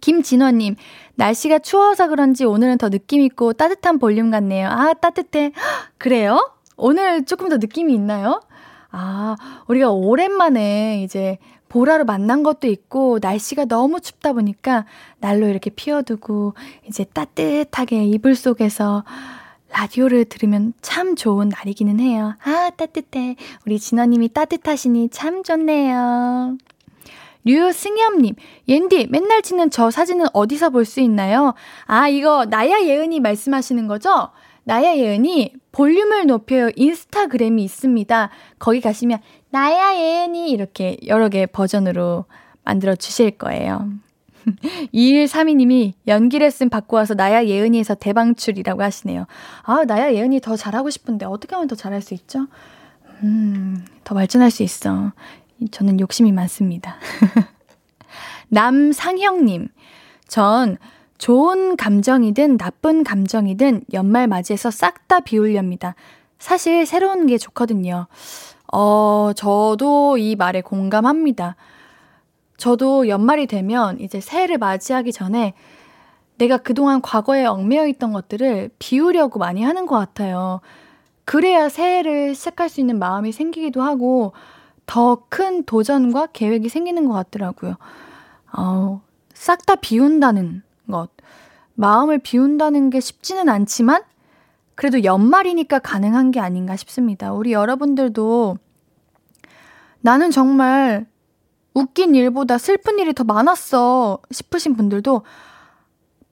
[0.00, 0.76] 김진원님,
[1.16, 4.68] 날씨가 추워서 그런지 오늘은 더 느낌있고 따뜻한 볼륨 같네요.
[4.68, 5.52] 아, 따뜻해.
[5.98, 6.52] 그래요?
[6.76, 8.40] 오늘 조금 더 느낌이 있나요?
[8.90, 9.36] 아,
[9.66, 11.38] 우리가 오랜만에 이제
[11.68, 14.86] 보라로 만난 것도 있고, 날씨가 너무 춥다 보니까
[15.18, 16.54] 날로 이렇게 피워두고,
[16.86, 19.04] 이제 따뜻하게 이불 속에서
[19.70, 22.34] 라디오를 들으면 참 좋은 날이기는 해요.
[22.44, 23.36] 아, 따뜻해.
[23.66, 26.56] 우리 진원님이 따뜻하시니 참 좋네요.
[27.44, 28.34] 류승엽님,
[28.66, 31.54] 옌디, 맨날 찍는 저 사진은 어디서 볼 수 있나요?
[31.86, 34.30] 아, 이거 나야 예은이 말씀하시는 거죠?
[34.64, 38.30] 나야 예은이 볼륨을 높여요 인스타그램이 있습니다.
[38.58, 42.26] 거기 가시면 나야 예은이 이렇게 여러 개 버전으로
[42.64, 43.88] 만들어 주실 거예요.
[44.94, 49.26] 2132님이 연기 레슨 받고 와서 나야 예은이에서 대방출이라고 하시네요.
[49.62, 52.46] 아, 나야 예은이 더 잘하고 싶은데 어떻게 하면 더 잘할 수 있죠?
[53.22, 55.12] 음, 더 발전할 수 있어.
[55.70, 56.96] 저는 욕심이 많습니다.
[58.48, 59.68] 남상형님,
[60.28, 60.78] 전
[61.18, 65.94] 좋은 감정이든 나쁜 감정이든 연말 맞이해서 싹 다 비우렵니다.
[66.38, 68.06] 사실 새로운 게 좋거든요.
[68.70, 71.56] 어, 저도 이 말에 공감합니다.
[72.58, 75.54] 저도 연말이 되면 이제 새해를 맞이하기 전에
[76.36, 80.60] 내가 그동안 과거에 얽매여 있던 것들을 비우려고 많이 하는 것 같아요.
[81.24, 84.32] 그래야 새해를 시작할 수 있는 마음이 생기기도 하고
[84.86, 87.76] 더 큰 도전과 계획이 생기는 것 같더라고요.
[88.56, 89.02] 어,
[89.34, 91.10] 싹 다 비운다는 것.
[91.74, 94.02] 마음을 비운다는 게 쉽지는 않지만
[94.74, 97.32] 그래도 연말이니까 가능한 게 아닌가 싶습니다.
[97.32, 98.56] 우리 여러분들도
[100.00, 101.06] 나는 정말
[101.78, 105.22] 웃긴 일보다 슬픈 일이 더 많았어 싶으신 분들도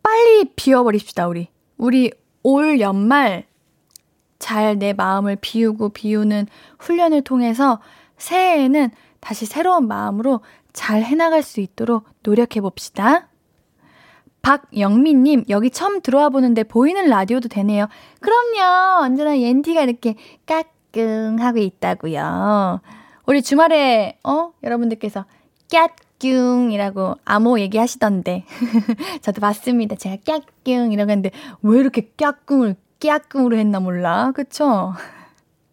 [0.03, 1.49] 빨리 비워버립시다, 우리.
[1.77, 2.11] 우리
[2.43, 3.47] 올 연말
[4.39, 6.47] 잘 내 마음을 비우고 비우는
[6.79, 7.81] 훈련을 통해서
[8.19, 10.41] 새해에는 다시 새로운 마음으로
[10.73, 13.29] 잘 해나갈 수 있도록 노력해 봅시다.
[14.43, 17.89] 박영민님, 여기 처음 들어와 보는데 보이는 라디오도 되네요.
[18.21, 19.03] 그럼요.
[19.03, 20.15] 언제나 옌티가 이렇게
[20.47, 22.81] 까꿍 하고 있다고요.
[23.27, 24.53] 우리 주말에, 어?
[24.63, 25.25] 여러분들께서
[25.71, 28.45] 깍꿍이라고 암호 얘기하시던데.
[29.23, 29.97] 저도 봤습니다.
[29.97, 31.31] 제가 깍꿍 이라고 했는데,
[31.63, 34.33] 왜 이렇게 깍꿍을 깍꿍으로 했나 몰라.
[34.35, 34.95] 그쵸?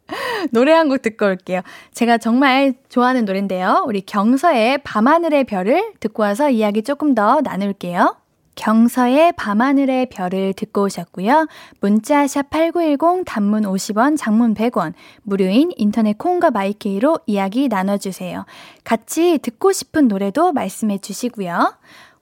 [0.52, 1.62] 노래 한 곡 듣고 올게요.
[1.94, 3.84] 제가 정말 좋아하는 노래인데요.
[3.88, 8.18] 우리 경서의 밤하늘의 별을 듣고 와서 이야기 조금 더 나눌게요.
[8.56, 11.48] 경서의 밤하늘의 별을 듣고 오셨고요.
[11.80, 18.46] 문자 샵 8910 단문 50원, 장문 100원, 무료인 인터넷 콩과 마이케이로 이야기 나눠주세요.
[18.84, 21.76] 같이 듣고 싶은 노래도 말씀해 주시고요.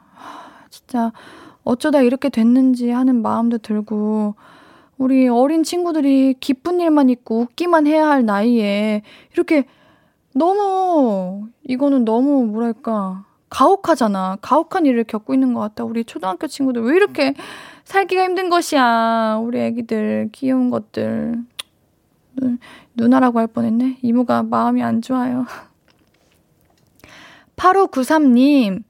[0.70, 1.12] 진짜
[1.62, 4.34] 어쩌다 이렇게 됐는지 하는 마음도 들고,
[5.02, 9.64] 우리 어린 친구들이 기쁜 일만 있고 웃기만 해야 할 나이에 이렇게
[10.32, 14.38] 너무, 이거는 너무 뭐랄까, 가혹하잖아.
[14.40, 15.82] 가혹한 일을 겪고 있는 것 같다.
[15.82, 17.34] 우리 초등학교 친구들 왜 이렇게
[17.82, 19.40] 살기가 힘든 것이야.
[19.42, 21.42] 우리 애기들, 귀여운 것들.
[22.36, 22.56] 누,
[22.94, 23.98] 누나라고 할 뻔했네.
[24.02, 25.46] 이모가 마음이 안 좋아요.
[27.56, 28.84] 8593님,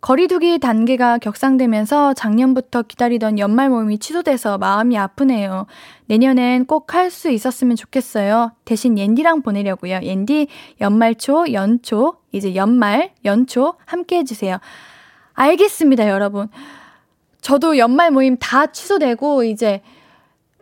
[0.00, 5.66] 거리두기 단계가 격상되면서 작년부터 기다리던 연말 모임이 취소돼서 마음이 아프네요.
[6.06, 8.52] 내년엔 꼭 할 수 있었으면 좋겠어요.
[8.64, 10.00] 대신 옌디랑 보내려고요.
[10.02, 10.46] 옌디
[10.80, 14.58] 연말초, 연초, 이제 연말, 연초 함께 해주세요.
[15.34, 16.48] 알겠습니다, 여러분.
[17.40, 19.82] 저도 연말 모임 다 취소되고 이제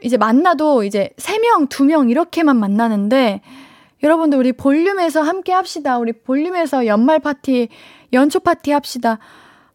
[0.03, 3.40] 이제 만나도 이제 3명, 2명 이렇게만 만나는데
[4.03, 5.99] 여러분들 우리 볼륨에서 함께 합시다.
[5.99, 7.68] 우리 볼륨에서 연말 파티
[8.12, 9.19] 연초 파티 합시다.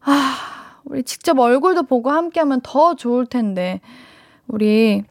[0.00, 3.80] 아, 우리 직접 얼굴도 보고 함께 하면 더 좋을 텐데.
[4.48, 5.04] 우리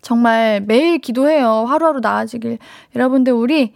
[0.00, 1.64] 정말 매일 기도해요.
[1.66, 2.58] 하루하루 나아지길.
[2.94, 3.74] 여러분들, 우리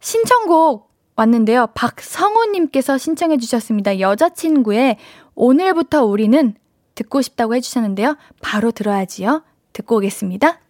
[0.00, 1.68] 신청곡 왔는데요.
[1.74, 4.00] 박성호님께서 신청해 주셨습니다.
[4.00, 4.96] 여자친구의
[5.34, 6.54] 오늘부터 우리는
[6.94, 8.16] 듣고 싶다고 해주셨는데요.
[8.40, 9.42] 바로 들어야지요.
[9.72, 10.60] 듣고 오겠습니다.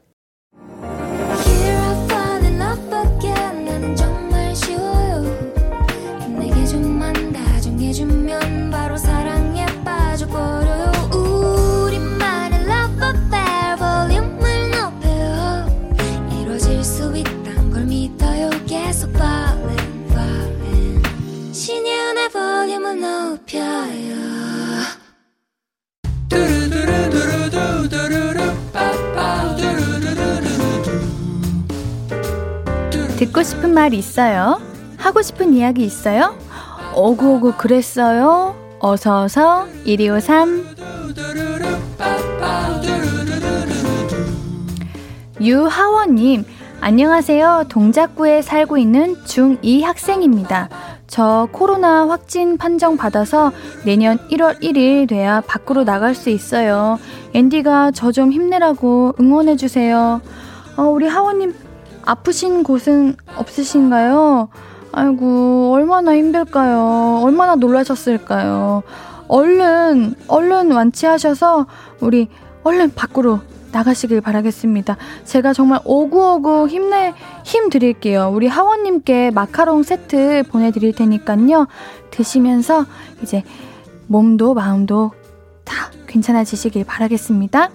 [33.16, 34.60] 듣고 싶은 말 있어요?
[34.96, 36.38] 하고 싶은 이야기 있어요?
[36.94, 38.56] 오구오구 그랬어요?
[38.80, 40.76] 어서어서 1253
[45.40, 46.44] 유하원님
[46.82, 47.66] 안녕하세요.
[47.68, 50.70] 동작구에 살고 있는 중2 학생입니다.
[51.10, 53.50] 저 코로나 확진 판정 받아서
[53.84, 57.00] 내년 1월 1일 돼야 밖으로 나갈 수 있어요.
[57.34, 60.20] 앤디가 저 좀 힘내라고 응원해주세요.
[60.76, 61.52] 어, 우리 하원님
[62.04, 64.48] 아프신 곳은 없으신가요?
[64.92, 67.22] 아이고, 얼마나 힘들까요?
[67.24, 68.82] 얼마나 놀라셨을까요?
[69.28, 71.66] 얼른, 얼른 완치하셔서
[72.00, 72.28] 우리
[72.62, 73.40] 얼른 밖으로
[73.72, 74.96] 나가시길 바라겠습니다.
[75.24, 78.30] 제가 정말 오구오구 힘내, 힘 드릴게요.
[78.32, 81.66] 우리 하원님께 마카롱 세트 보내드릴 테니까요.
[82.10, 82.86] 드시면서
[83.22, 83.42] 이제
[84.06, 85.12] 몸도 마음도
[85.64, 87.70] 다 괜찮아지시길 바라겠습니다.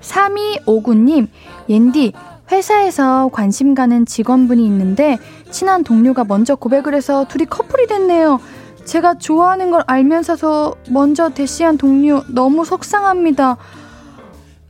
[0.00, 1.28] 3259님,
[1.68, 2.12] 옌디,
[2.50, 5.18] 회사에서 관심 가는 직원분이 있는데
[5.50, 8.40] 친한 동료가 먼저 고백을 해서 둘이 커플이 됐네요.
[8.84, 13.58] 제가 좋아하는 걸 알면서도 먼저 대시한 동료 너무 속상합니다.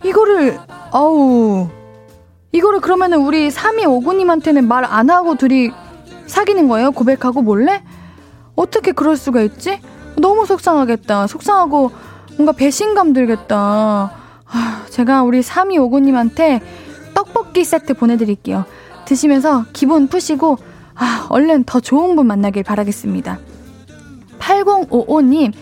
[0.05, 0.59] 이거를
[0.93, 1.69] 아우
[2.53, 5.71] 이거를 그러면은 우리 3259님한테는 말 안 하고 둘이
[6.27, 6.91] 사귀는 거예요?
[6.93, 7.83] 고백하고 몰래?
[8.55, 9.81] 어떻게 그럴 수가 있지?
[10.17, 11.27] 너무 속상하겠다.
[11.27, 11.91] 속상하고
[12.37, 14.13] 뭔가 배신감 들겠다.
[14.51, 16.61] 아, 제가 우리 3259님한테
[17.15, 18.65] 떡볶이 세트 보내드릴게요.
[19.05, 20.59] 드시면서 기분 푸시고,
[20.95, 23.39] 아, 얼른 더 좋은 분 만나길 바라겠습니다.
[24.39, 25.53] 8055님,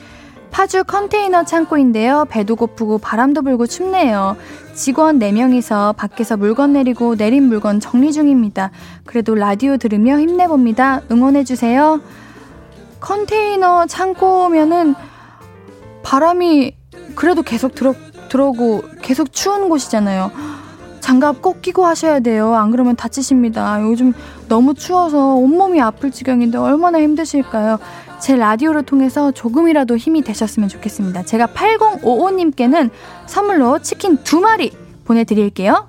[0.57, 2.25] 파주 컨테이너 창고인데요.
[2.31, 4.38] 배도 고프고 바람도 불고 춥네요.
[4.73, 8.71] 직원 4명이서 밖에서 물건 내리고 내린 물건 정리 중입니다.
[9.05, 11.03] 그래도 라디오 들으며 힘내봅니다.
[11.11, 12.01] 응원해주세요.
[13.01, 14.95] 컨테이너 창고면은
[16.03, 16.75] 바람이
[17.14, 17.92] 그래도 계속 들어,
[18.31, 20.31] 들어오고 계속 추운 곳이잖아요.
[21.01, 22.55] 장갑 꼭 끼고 하셔야 돼요.
[22.55, 23.83] 안 그러면 다치십니다.
[23.83, 24.14] 요즘
[24.49, 27.79] 너무 추워서 온몸이 아플 지경인데 얼마나 힘드실까요?
[28.20, 31.22] 제 라디오를 통해서 조금이라도 힘이 되셨으면 좋겠습니다.
[31.24, 32.90] 제가 8055님께는
[33.26, 34.72] 선물로 치킨 두 마리
[35.05, 35.88] 보내드릴게요.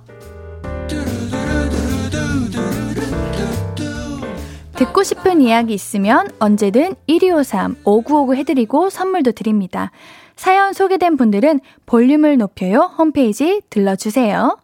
[4.75, 9.91] 듣고 싶은 이야기 있으면 언제든 1253 5959 해드리고 선물도 드립니다.
[10.35, 14.59] 사연 소개된 분들은 볼륨을 높여요 홈페이지 들러주세요.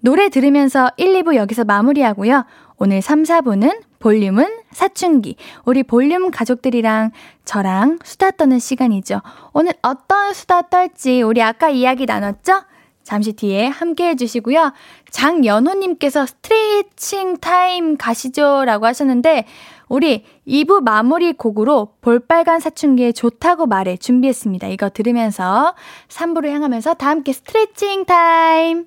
[0.00, 2.44] 노래 들으면서 1, 2부 여기서 마무리하고요.
[2.78, 5.36] 오늘 3, 4부는 볼륨은 사춘기.
[5.64, 7.12] 우리 볼륨 가족들이랑
[7.44, 9.22] 저랑 수다 떠는 시간이죠.
[9.52, 12.62] 오늘 어떤 수다 떨지 우리 아까 이야기 나눴죠?
[13.02, 14.72] 잠시 뒤에 함께 해주시고요.
[15.10, 19.46] 장연호님께서 스트레칭 타임 가시죠 라고 하셨는데,
[19.88, 24.68] 우리 2부 마무리 곡으로 볼빨간 사춘기의 좋다고 말해 준비했습니다.
[24.68, 25.74] 이거 들으면서
[26.08, 28.86] 3부를 향하면서 다 함께 스트레칭 타임!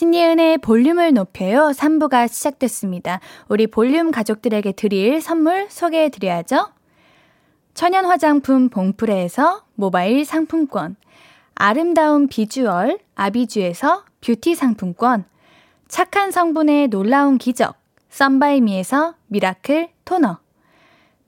[0.00, 1.72] 신예은의 볼륨을 높여요.
[1.74, 3.20] 3부가 시작됐습니다.
[3.48, 6.70] 우리 볼륨 가족들에게 드릴 선물 소개해 드려야죠.
[7.74, 10.96] 천연 화장품 봉프레에서 모바일 상품권,
[11.54, 15.26] 아름다운 비주얼 아비주에서 뷰티 상품권,
[15.86, 17.74] 착한 성분의 놀라운 기적
[18.08, 20.38] 썬바이미에서 Miracle 토너,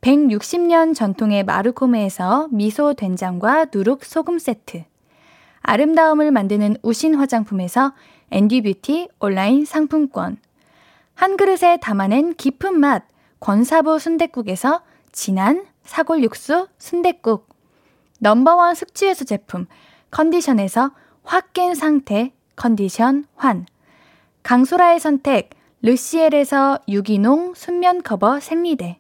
[0.01, 4.85] 160년 전통의 마르코메에서 미소 된장과 누룩 소금 세트,
[5.61, 7.93] 아름다움을 만드는 우신 화장품에서
[8.33, 10.39] 앤디뷰티 온라인 상품권.
[11.15, 13.05] 한 그릇에 담아낸 깊은 맛
[13.41, 17.49] 권사부 순댓국에서 진한 사골 육수 순댓국.
[18.19, 19.67] Number one 숙취해소 제품
[20.11, 20.93] 컨디션에서
[21.25, 23.67] 확 깬 상태 컨디션 환.
[24.43, 25.51] 강소라의 선택
[25.83, 28.99] 르시엘에서 유기농 순면 커버 생리대.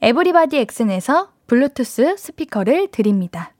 [0.00, 3.52] 에브리바디 엑슨에서 블루투스 스피커를 드립니다.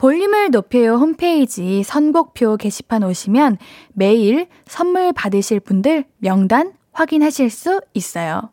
[0.00, 3.58] 볼륨을 높여요 홈페이지 선곡표 게시판 오시면
[3.92, 8.50] 매일 선물 받으실 분들 명단 확인하실 수 있어요.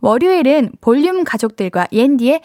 [0.00, 2.40] 월요일은 볼륨 가족들과 옌디의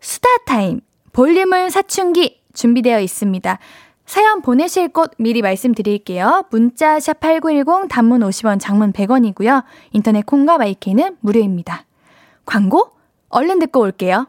[0.00, 0.80] 수다 타임,
[1.12, 3.58] 볼륨은 사춘기 준비되어 있습니다.
[4.06, 6.44] 사연 보내실 곳 미리 말씀드릴게요.
[6.50, 9.64] 문자 샵8910 단문 50원, 장문 100원이고요.
[9.92, 11.84] 인터넷 콩과 my K는 무료입니다.
[12.46, 12.92] 광고
[13.28, 14.28] 얼른 듣고 올게요.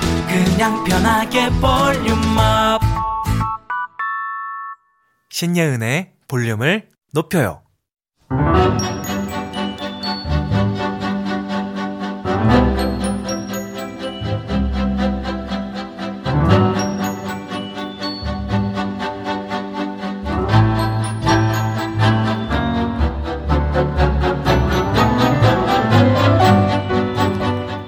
[0.31, 2.79] 그냥 편하게 볼륨업
[5.29, 7.63] 신예은의 볼륨을 높여요.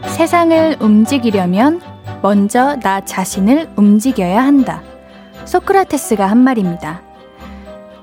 [0.08, 1.92] 세상을 움직이려면
[2.23, 4.81] 먼저 나 자신을 움직여야 한다.
[5.43, 7.01] 소크라테스가 한 말입니다.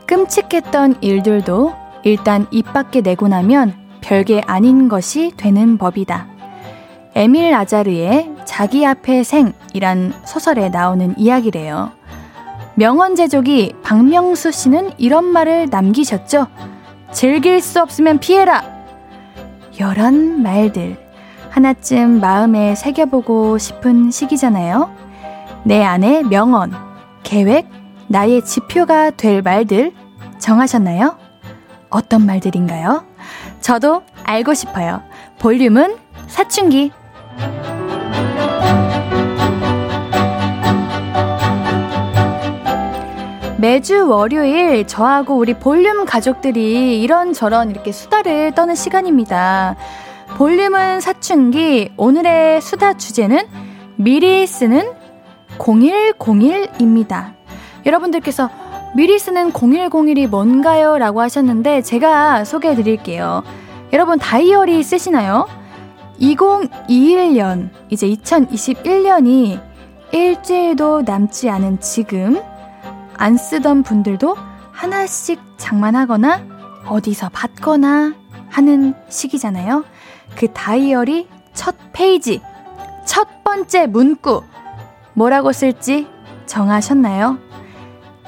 [0.06, 6.28] 끔찍했던 일들도 일단 입 밖에 내고 나면 별게 아닌 것이 되는 법이다.
[7.14, 11.92] 에밀 아자르의 자기 앞에 생이란 소설에 나오는 이야기래요.
[12.74, 16.46] 명언 제조기 박명수 씨는 이런 말을 남기셨죠.
[17.10, 18.62] 즐길 수 없으면 피해라!
[19.80, 21.09] 열한 말들.
[21.50, 24.90] 하나쯤 마음에 새겨보고 싶은 시기잖아요.
[25.64, 26.72] 내 안에 명언,
[27.22, 27.68] 계획,
[28.06, 29.92] 나의 지표가 될 말들
[30.38, 31.18] 정하셨나요?
[31.90, 33.04] 어떤 말들인가요?
[33.60, 35.02] 저도 알고 싶어요.
[35.38, 35.96] 볼륨은
[36.28, 36.92] 사춘기.
[43.58, 49.76] 매주 월요일 저하고 우리 볼륨 가족들이 이런저런 이렇게 수다를 떠는 시간입니다.
[50.40, 53.46] 볼륨은 사춘기 오늘의 수다 주제는
[53.96, 54.90] 미리 쓰는
[55.58, 57.34] 0101입니다.
[57.84, 58.48] 여러분들께서
[58.96, 60.96] 미리 쓰는 0101이 뭔가요?
[60.96, 63.42] 라고 하셨는데 제가 소개해 드릴게요.
[63.92, 65.46] 여러분 다이어리 쓰시나요?
[66.22, 69.60] 2021년, 이제 2021년이
[70.10, 72.40] 일주일도 남지 않은 지금
[73.18, 74.38] 안 쓰던 분들도
[74.72, 76.40] 하나씩 장만하거나
[76.86, 78.14] 어디서 받거나
[78.48, 79.84] 하는 시기잖아요.
[80.36, 82.40] 그 다이어리 첫 페이지,
[83.04, 84.42] 첫 번째 문구,
[85.14, 86.06] 뭐라고 쓸지
[86.46, 87.38] 정하셨나요?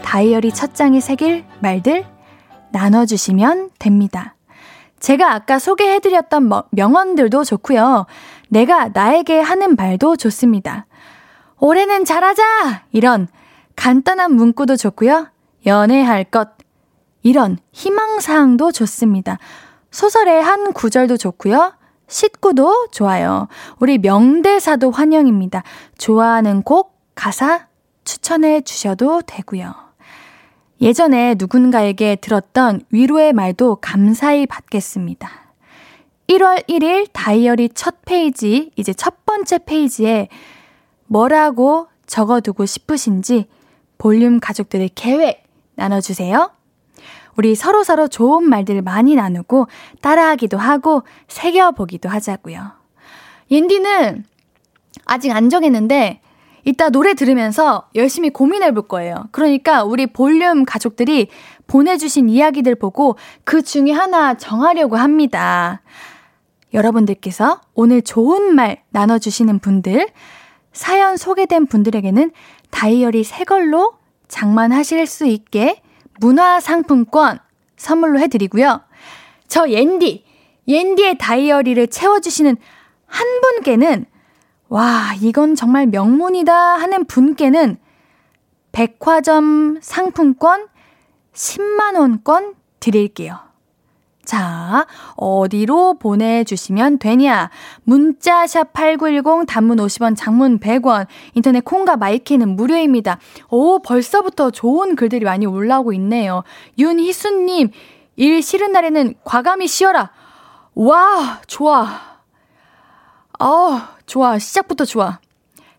[0.02, 2.04] 다이어리 첫 장에 새길 말들
[2.70, 4.34] 나눠주시면 됩니다.
[5.00, 8.06] 제가 아까 소개해드렸던 명언들도 좋고요.
[8.48, 10.86] 내가 나에게 하는 말도 좋습니다.
[11.58, 12.84] 올해는 잘하자!
[12.92, 13.28] 이런
[13.76, 15.28] 간단한 문구도 좋고요.
[15.66, 16.50] 연애할 것.
[17.22, 19.38] 이런 희망사항도 좋습니다.
[19.90, 21.72] 소설의 한 구절도 좋고요.
[22.12, 23.48] 식구도 좋아요.
[23.80, 25.62] 우리 명대사도 환영입니다.
[25.98, 27.68] 좋아하는 곡, 가사
[28.04, 29.74] 추천해 주셔도 되고요.
[30.80, 35.30] 예전에 누군가에게 들었던 위로의 말도 감사히 받겠습니다.
[36.28, 40.28] 1월 1일 다이어리 첫 페이지, 이제 첫 번째 페이지에
[41.06, 43.46] 뭐라고 적어두고 싶으신지
[43.98, 45.44] 볼륨 가족들의 계획
[45.76, 46.50] 나눠주세요.
[47.36, 49.66] 우리 서로서로 좋은 말들 많이 나누고
[50.00, 52.72] 따라하기도 하고 새겨보기도 하자고요.
[53.50, 54.24] 옌디는
[55.04, 56.20] 아직 안 정했는데
[56.64, 59.28] 이따 노래 들으면서 열심히 고민해 볼 거예요.
[59.32, 61.28] 그러니까 우리 볼륨 가족들이
[61.66, 65.82] 보내주신 이야기들 보고 그 중에 하나 정하려고 합니다.
[66.72, 70.08] 여러분들께서 오늘 좋은 말 나눠주시는 분들,
[70.72, 72.30] 사연 소개된 분들에게는
[72.70, 73.94] 다이어리 새 걸로
[74.28, 75.81] 장만하실 수 있게
[76.20, 77.38] 문화상품권
[77.76, 78.82] 선물로 해드리고요.
[79.48, 80.24] 저 옌디,
[80.68, 82.56] 옌디의 다이어리를 채워주시는
[83.06, 84.06] 한 분께는
[84.68, 87.76] 와, 이건 정말 명문이다 하는 분께는
[88.72, 90.68] 백화점 상품권
[91.34, 93.38] 10만원권 드릴게요.
[94.24, 97.50] 자, 어디로 보내주시면 되냐?
[97.84, 103.18] 문자샵 8910 단문 50원, 장문 100원, 인터넷 콩과 my K는 무료입니다.
[103.50, 106.44] 오, 벌써부터 좋은 글들이 많이 올라오고 있네요.
[106.78, 107.70] 윤희수님,
[108.16, 110.10] 일 싫은 날에는 과감히 쉬어라.
[110.74, 112.00] 와, 좋아.
[113.40, 114.38] 어, 좋아.
[114.38, 115.18] 시작부터 좋아.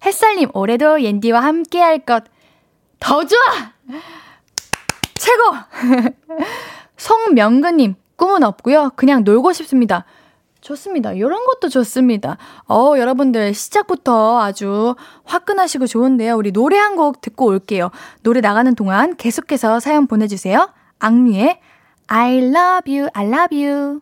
[0.05, 2.33] 햇살님, 올해도 옌디와 함께 할 것
[3.03, 3.37] 더 좋아!
[5.15, 6.13] 최고!
[6.95, 8.91] 송명근님, 꿈은 없고요.
[8.95, 10.05] 그냥 놀고 싶습니다.
[10.61, 11.11] 좋습니다.
[11.11, 12.37] 이런 것도 좋습니다.
[12.69, 14.95] 어, 여러분들 시작부터 아주
[15.25, 16.37] 화끈하시고 좋은데요.
[16.37, 17.91] 우리 노래 한 곡 듣고 올게요.
[18.21, 20.69] 노래 나가는 동안 계속해서 사연 보내주세요.
[20.99, 21.59] 악뮤의
[22.07, 23.99] I love you, I love you.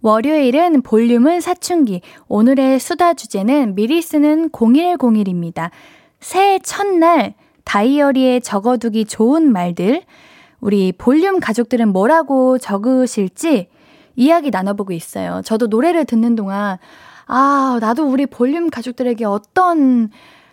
[0.00, 2.00] 월요일은 볼륨은 사춘기.
[2.28, 5.70] 오늘의 수다 주제는 미리 쓰는 0101입니다.
[6.18, 7.34] 새해 첫날
[7.64, 10.04] 다이어리에 적어두기 좋은 말들,
[10.60, 13.68] 우리 볼륨 가족들은 뭐라고 적으실지
[14.16, 15.40] 이야기 나눠보고 있어요.
[15.44, 16.78] 저도 노래를 듣는 동안,
[17.26, 20.10] 아, 나도 우리 볼륨 가족들에게 어떤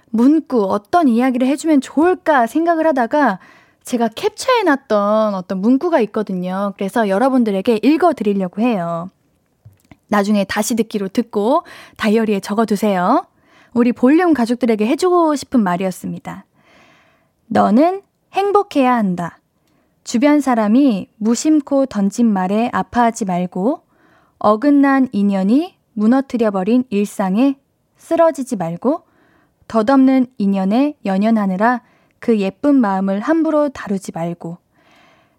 [0.09, 3.39] 문구, 어떤 이야기를 해주면 좋을까 생각을 하다가
[3.83, 6.73] 제가 캡처해놨던 어떤 문구가 있거든요.
[6.77, 9.09] 그래서 여러분들에게 읽어드리려고 해요.
[10.07, 11.63] 나중에 다시 듣기로 듣고
[11.97, 13.25] 다이어리에 적어두세요.
[13.73, 16.45] 우리 볼륨 가족들에게 해주고 싶은 말이었습니다.
[17.47, 18.01] 너는
[18.33, 19.39] 행복해야 한다.
[20.07, 23.81] 주변 사람이 무심코 던진 말에 아파하지 말고
[24.39, 27.57] 어긋난 인연이 무너뜨려버린 일상에
[27.97, 29.03] 쓰러지지 말고
[29.67, 31.81] 덧없는 인연에 연연하느라
[32.19, 34.59] 그 예쁜 마음을 함부로 다루지 말고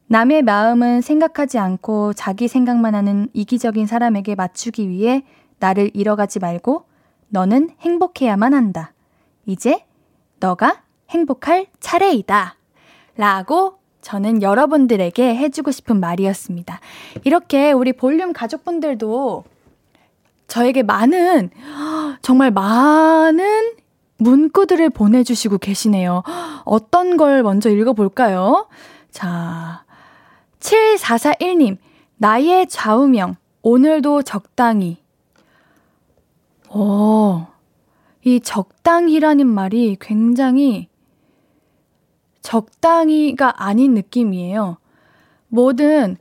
[0.09, 5.25] 남의 마음은 생각하지 않고 자기 생각만 하는 이기적인 사람에게 맞추기 위해
[5.61, 6.85] 나를 잃어가지 말고
[7.29, 8.93] 너는 행복해야만 한다.
[9.47, 9.87] 이제
[10.41, 12.57] 너가 행복할 차례이다.
[13.17, 16.81] 라고 저는 여러분들에게 해주고 싶은 말이었습니다.
[17.25, 19.45] 이렇게 우리 볼륨 가족분들도
[20.47, 21.51] 저에게 많은,
[22.23, 23.73] 정말 많은
[24.19, 26.23] 문구들을 보내주시고 계시네요.
[26.65, 28.69] 어떤 걸 먼저 읽어볼까요?
[29.11, 29.85] 자,
[30.61, 31.77] 7441님,
[32.17, 34.99] 나의 좌우명, 오늘도 적당히.
[36.71, 37.47] 오,
[38.25, 40.89] 이 적당히라는 말이 굉장히
[42.49, 44.79] 적당히가 아닌 느낌이에요.
[45.49, 46.17] 뭐든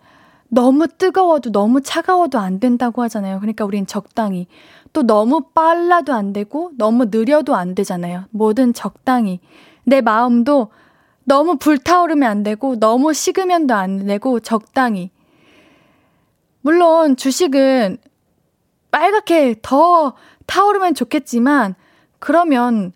[0.49, 3.39] 너무 뜨거워도 너무 차가워도 안 된다고 하잖아요.
[3.39, 4.47] 그러니까 우린 적당히.
[4.91, 8.25] 또 너무 빨라도 안 되고 너무 느려도 안 되잖아요.
[8.31, 9.39] 뭐든 적당히.
[9.85, 10.69] 내 마음도
[11.23, 15.11] 너무 불타오르면 안 되고 너무 식으면도 안 되고 적당히.
[16.59, 17.99] 물론 주식은
[18.91, 20.13] 빨갛게 더
[20.45, 21.75] 타오르면 좋겠지만
[22.19, 22.91] 그러면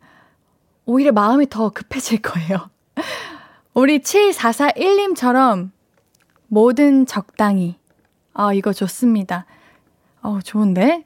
[0.85, 2.70] 오히려 마음이 더 급해질 거예요.
[3.73, 5.71] 우리 7441님처럼
[6.47, 7.75] 뭐든 적당히.
[8.33, 9.45] 아, 이거 좋습니다.
[10.21, 11.05] 어, 좋은데?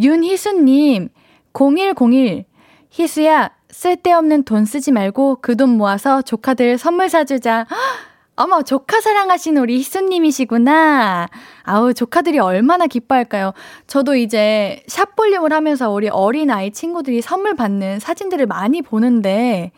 [0.00, 1.08] 윤희수님,
[1.52, 2.44] 0101.
[2.90, 7.66] 희수야, 쓸데없는 돈 쓰지 말고 그 돈 모아서 조카들 선물 사주자.
[8.36, 11.28] 어머, 조카 사랑하시는 우리 희수님이시구나.
[11.64, 13.52] 아우, 조카들이 얼마나 기뻐할까요?
[13.86, 19.70] 저도 이제 샵볼륨을 하면서 우리 어린아이 친구들이 선물 받는 사진들을 많이 보는데,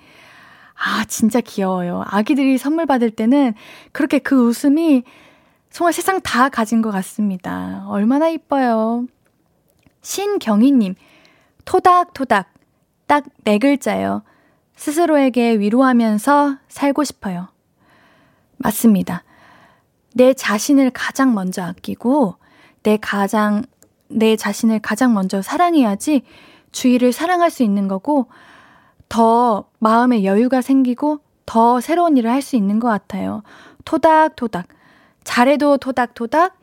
[0.76, 2.04] 아, 진짜 귀여워요.
[2.06, 3.54] 아기들이 선물 받을 때는
[3.92, 5.04] 그렇게 그 웃음이
[5.70, 7.84] 정말 세상 다 가진 것 같습니다.
[7.88, 9.06] 얼마나 이뻐요.
[10.02, 10.94] 신경희님,
[11.64, 12.52] 토닥토닥,
[13.06, 14.22] 딱 네 글자요.
[14.76, 17.48] 스스로에게 위로하면서 살고 싶어요.
[18.56, 19.22] 맞습니다.
[20.14, 22.36] 내 자신을 가장 먼저 아끼고,
[22.82, 23.64] 내 가장,
[24.08, 26.22] 내 자신을 가장 먼저 사랑해야지
[26.72, 28.28] 주위를 사랑할 수 있는 거고,
[29.14, 33.44] 더 마음에 여유가 생기고 더 새로운 일을 할 수 있는 것 같아요.
[33.84, 34.66] 토닥토닥.
[35.22, 36.58] 잘해도 토닥토닥.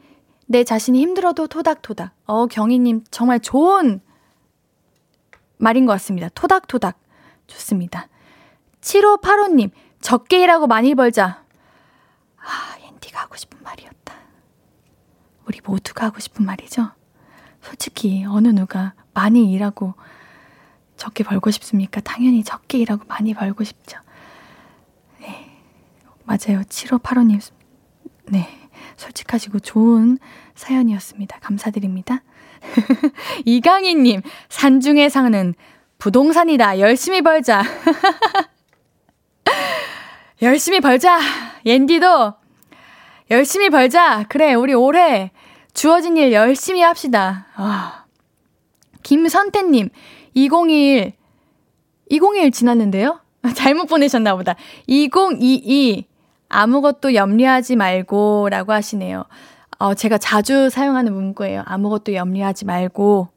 [0.47, 2.11] 내 자신이 힘들어도 토닥토닥.
[2.25, 4.01] 어, 경희님 정말 좋은
[5.59, 6.27] 말인 것 같습니다.
[6.35, 6.99] 토닥토닥.
[7.47, 8.09] 좋습니다.
[8.81, 9.71] 7585님,
[10.01, 11.45] 적게 일하고 많이 벌자.
[12.37, 14.13] 아, 옌디가 하고 싶은 말이었다.
[15.45, 16.89] 우리 모두가 하고 싶은 말이죠.
[17.61, 19.93] 솔직히 어느 누가 많이 일하고
[21.01, 21.99] 적게 벌고 싶습니까?
[21.99, 23.97] 당연히 적게 일하고 많이 벌고 싶죠.
[25.19, 25.49] 네.
[26.25, 26.61] 맞아요.
[26.61, 27.41] 7585님.
[28.25, 28.47] 네.
[28.97, 30.19] 솔직하시고 좋은
[30.53, 31.39] 사연이었습니다.
[31.39, 32.21] 감사드립니다.
[33.45, 35.55] 이강희님, 산중에 사는
[35.97, 36.79] 부동산이다.
[36.79, 37.63] 열심히 벌자.
[40.43, 41.19] 열심히 벌자.
[41.65, 42.35] 옌디도
[43.31, 44.25] 열심히 벌자.
[44.29, 45.31] 그래, 우리 올해
[45.73, 47.47] 주어진 일 열심히 합시다.
[47.55, 48.05] 아.
[49.01, 49.89] 김선태님,
[50.33, 51.13] 2021,
[52.09, 53.19] 2021 지났는데요?
[53.55, 54.55] 잘못 보내셨나 보다.
[54.87, 56.05] 2022,
[56.49, 59.25] 아무것도 염려하지 말고 라고 하시네요.
[59.79, 61.63] 어, 제가 자주 사용하는 문구예요.
[61.65, 63.29] 아무것도 염려하지 말고.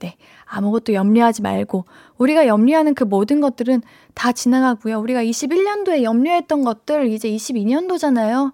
[0.00, 0.16] 네.
[0.44, 1.86] 아무것도 염려하지 말고.
[2.18, 3.82] 우리가 염려하는 그 모든 것들은
[4.14, 4.98] 다 지나가고요.
[4.98, 8.52] 우리가 21년도에 염려했던 것들 이제 22년도잖아요.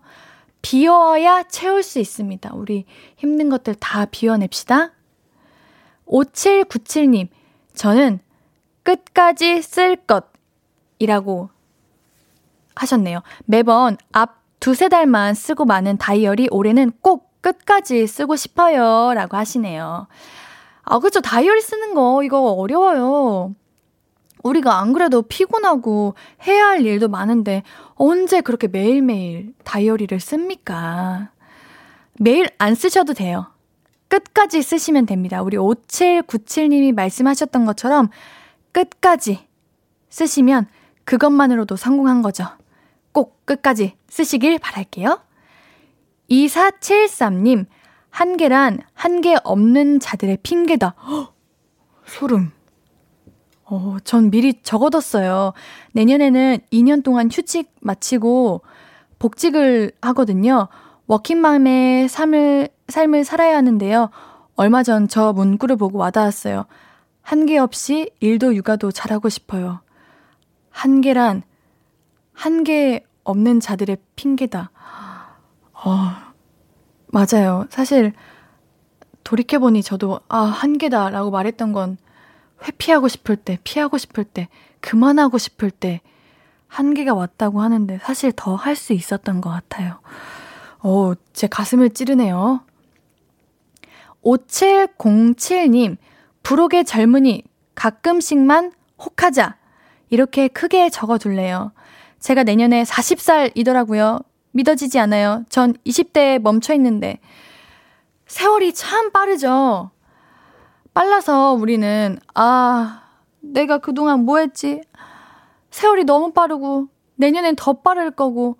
[0.62, 2.52] 비워야 채울 수 있습니다.
[2.54, 2.84] 우리
[3.16, 4.92] 힘든 것들 다 비워냅시다.
[6.06, 7.28] 5797님,
[7.74, 8.20] 저는
[8.82, 9.96] 끝까지 쓸
[10.98, 11.50] 것이라고
[12.74, 13.22] 하셨네요.
[13.44, 19.12] 매번 앞 두세 달만 쓰고 마는 다이어리 올해는 꼭 끝까지 쓰고 싶어요.
[19.14, 20.06] 라고 하시네요.
[20.84, 21.20] 아, 그쵸.
[21.20, 23.54] 다이어리 쓰는 거, 이거 어려워요.
[24.42, 26.14] 우리가 안 그래도 피곤하고
[26.46, 27.62] 해야 할 일도 많은데
[27.94, 31.30] 언제 그렇게 매일매일 다이어리를 씁니까?
[32.18, 33.46] 매일 안 쓰셔도 돼요.
[34.12, 35.40] 끝까지 쓰시면 됩니다.
[35.40, 38.10] 우리 5797님이 말씀하셨던 것처럼
[38.72, 39.46] 끝까지
[40.10, 40.66] 쓰시면
[41.04, 42.44] 그것만으로도 성공한 거죠.
[43.12, 45.18] 꼭 끝까지 쓰시길 바랄게요.
[46.30, 47.64] 2473님,
[48.10, 50.94] 한계란 한계 없는 자들의 핑계다.
[51.08, 51.32] 헉,
[52.04, 52.52] 소름.
[53.64, 55.54] 어, 전 미리 적어뒀어요.
[55.92, 58.60] 내년에는 2년 동안 휴직 마치고
[59.18, 60.68] 복직을 하거든요.
[61.06, 64.10] 워킹맘의 삶을, 삶을 살아야 하는데요.
[64.56, 66.66] 얼마 전 저 문구를 보고 와닿았어요.
[67.22, 69.80] 한계 없이 일도 육아도 잘하고 싶어요.
[70.70, 71.42] 한계란
[72.32, 74.70] 한계 없는 자들의 핑계다.
[75.84, 76.10] 어,
[77.08, 77.66] 맞아요.
[77.70, 78.12] 사실
[79.24, 81.96] 돌이켜보니 저도 아, 한계다 라고 말했던 건
[82.66, 84.48] 회피하고 싶을 때, 피하고 싶을 때,
[84.80, 86.00] 그만하고 싶을 때
[86.68, 90.00] 한계가 왔다고 하는데 사실 더 할 수 있었던 것 같아요.
[90.82, 92.60] 어, 제 가슴을 찌르네요.
[94.24, 95.96] 5707님,
[96.42, 99.56] 부록의 젊은이, 가끔씩만 혹하자.
[100.10, 101.72] 이렇게 크게 적어둘래요.
[102.20, 104.24] 제가 내년에 40살이더라고요.
[104.52, 105.44] 믿어지지 않아요.
[105.48, 107.18] 전 20대에 멈춰 있는데.
[108.26, 109.90] 세월이 참 빠르죠?
[110.94, 113.02] 빨라서 우리는, 아,
[113.40, 114.82] 내가 그동안 뭐 했지?
[115.70, 118.58] 세월이 너무 빠르고, 내년엔 더 빠를 거고,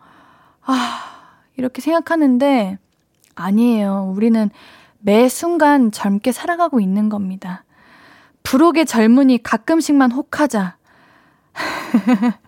[0.62, 1.11] 아,
[1.62, 2.76] 이렇게 생각하는데,
[3.36, 4.12] 아니에요.
[4.14, 4.50] 우리는
[4.98, 7.64] 매 순간 젊게 살아가고 있는 겁니다.
[8.42, 10.76] 부록의 젊은이 가끔씩만 혹하자.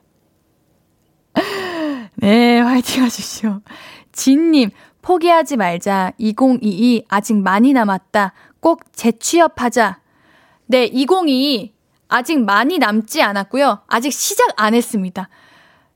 [2.17, 3.61] 네, 화이팅 하십시오.
[4.11, 6.11] 진님, 포기하지 말자.
[6.19, 8.33] 2022 아직 많이 남았다.
[8.59, 10.01] 꼭 재취업하자.
[10.67, 11.73] 네, 2022
[12.09, 13.83] 아직 많이 남지 않았고요.
[13.87, 15.29] 아직 시작 안 했습니다.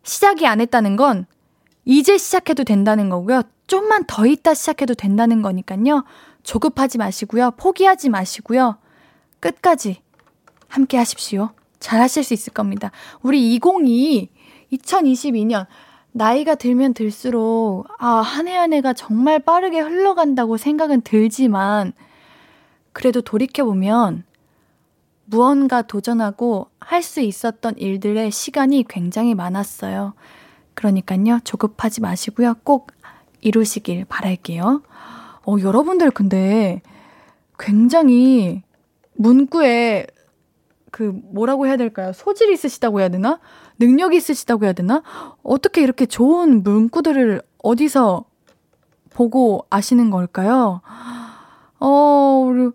[0.05, 1.27] 시작이 안 했다는 건
[1.89, 3.43] 이제 시작해도 된다는 거고요.
[3.67, 6.05] 좀만 더 있다 시작해도 된다는 거니까요.
[6.43, 7.53] 조급하지 마시고요.
[7.53, 8.77] 포기하지 마시고요.
[9.41, 10.03] 끝까지
[10.69, 11.49] 함께 하십시오.
[11.81, 12.91] 잘 하실 수 있을 겁니다.
[13.23, 14.29] 우리 2022,
[14.73, 15.67] 2022년,
[16.13, 21.95] 나이가 들면 들수록, 아, 한 해 한 해가 정말 빠르게 흘러간다고 생각은 들지만,
[22.93, 24.25] 그래도 돌이켜보면,
[25.25, 30.13] 무언가 도전하고 할 수 있었던 일들의 시간이 굉장히 많았어요.
[30.79, 32.55] 그러니까요, 조급하지 마시고요.
[32.63, 32.93] 꼭
[33.41, 34.83] 이루시길 바랄게요.
[35.45, 36.83] 어, 여러분들 근데
[37.59, 38.63] 굉장히
[39.15, 40.07] 문구에
[40.93, 41.03] 그
[41.33, 42.13] 뭐라고 해야 될까요?
[42.13, 43.41] 소질이 있으시다고 해야 되나?
[43.81, 45.03] 능력이 있으시다고 해야 되나?
[45.43, 48.25] 어떻게 이렇게 좋은 문구들을 어디서
[49.11, 50.81] 보고 아시는 걸까요?
[51.81, 52.71] 어, 우리,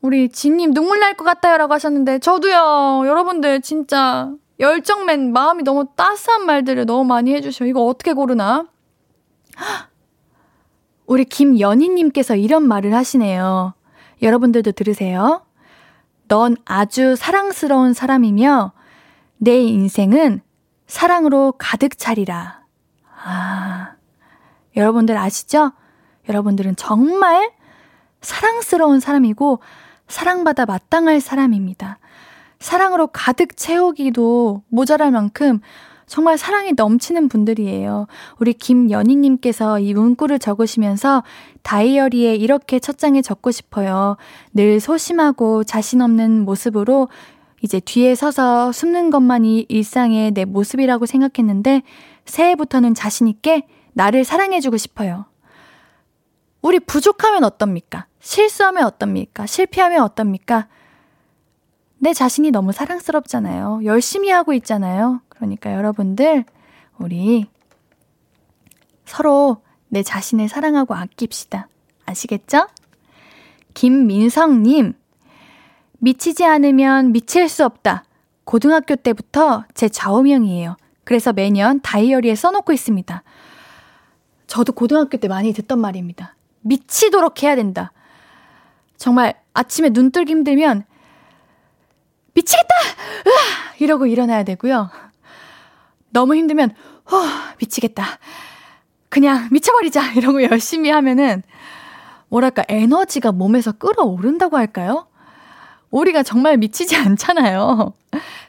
[0.00, 6.86] 우리 지님 눈물 날 것 같아요라고 하셨는데, 저도요, 여러분들 진짜 열정맨 마음이 너무 따스한 말들을
[6.86, 7.66] 너무 많이 해주셔.
[7.66, 8.66] 이거 어떻게 고르나?
[11.06, 13.74] 우리 김연희님께서 이런 말을 하시네요.
[14.22, 15.42] 여러분들도 들으세요.
[16.28, 18.72] 넌 아주 사랑스러운 사람이며
[19.38, 20.40] 내 인생은
[20.86, 22.64] 사랑으로 가득 차리라.
[23.24, 23.94] 아,
[24.74, 25.72] 여러분들 아시죠?
[26.28, 27.52] 여러분들은 정말
[28.20, 29.60] 사랑스러운 사람이고
[30.08, 31.98] 사랑받아 마땅할 사람입니다.
[32.66, 35.60] 사랑으로 가득 채우기도 모자랄 만큼
[36.08, 38.08] 정말 사랑이 넘치는 분들이에요.
[38.40, 41.22] 우리 김연희님께서 이 문구를 적으시면서
[41.62, 44.16] 다이어리에 이렇게 첫 장에 적고 싶어요.
[44.52, 47.08] 늘 소심하고 자신 없는 모습으로
[47.62, 51.82] 이제 뒤에 서서 숨는 것만이 일상의 내 모습이라고 생각했는데
[52.24, 55.26] 새해부터는 자신있게 나를 사랑해주고 싶어요.
[56.62, 58.06] 우리 부족하면 어떻습니까?
[58.18, 59.46] 실수하면 어떻습니까?
[59.46, 60.66] 실패하면 어떻습니까?
[61.98, 63.80] 내 자신이 너무 사랑스럽잖아요.
[63.84, 65.20] 열심히 하고 있잖아요.
[65.28, 66.44] 그러니까 여러분들,
[66.98, 67.46] 우리
[69.04, 71.68] 서로 내 자신을 사랑하고 아낍시다.
[72.04, 72.68] 아시겠죠?
[73.74, 74.94] 김민성님,
[75.98, 78.04] 미치지 않으면 미칠 수 없다.
[78.44, 80.76] 고등학교 때부터 제 좌우명이에요.
[81.04, 83.22] 그래서 매년 다이어리에 써놓고 있습니다.
[84.46, 86.36] 저도 고등학교 때 많이 듣던 말입니다.
[86.60, 87.92] 미치도록 해야 된다.
[88.96, 90.84] 정말 아침에 눈 뜨기 힘들면
[92.36, 92.74] 미치겠다!
[93.26, 93.74] 으아!
[93.78, 94.90] 이러고 일어나야 되고요.
[96.10, 96.74] 너무 힘들면,
[97.06, 97.16] 후,
[97.58, 98.04] 미치겠다.
[99.08, 100.12] 그냥 미쳐버리자!
[100.12, 101.42] 이러고 열심히 하면은,
[102.28, 105.06] 뭐랄까, 에너지가 몸에서 끌어오른다고 할까요?
[105.90, 107.92] 우리가 정말 미치지 않잖아요.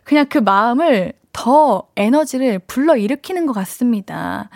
[0.04, 4.50] 그냥 그 마음을 더 에너지를 불러 일으키는 것 같습니다.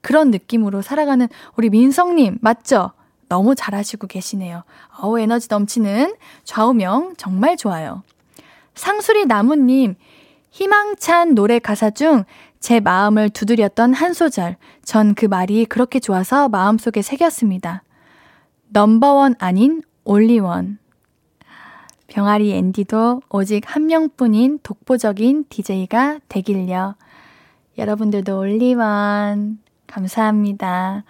[0.00, 1.26] 그런 느낌으로 살아가는
[1.56, 2.92] 우리 민성님, 맞죠?
[3.28, 4.62] 너무 잘하시고 계시네요.
[5.00, 6.14] 어우, 에너지 넘치는
[6.44, 8.02] 좌우명 정말 좋아요.
[8.76, 9.96] 상수리 나무님,
[10.50, 12.24] 희망찬 노래 가사 중
[12.66, 14.56] 제 마음을 두드렸던 한 소절.
[14.84, 17.84] 전 그 말이 그렇게 좋아서 마음속에 새겼습니다.
[18.70, 20.78] 넘버원 아닌 올리원.
[22.08, 26.96] 병아리 앤디도 오직 한 명뿐인 독보적인 DJ가 되길요.
[27.78, 29.58] 여러분들도 올리원.
[29.86, 31.04] 감사합니다.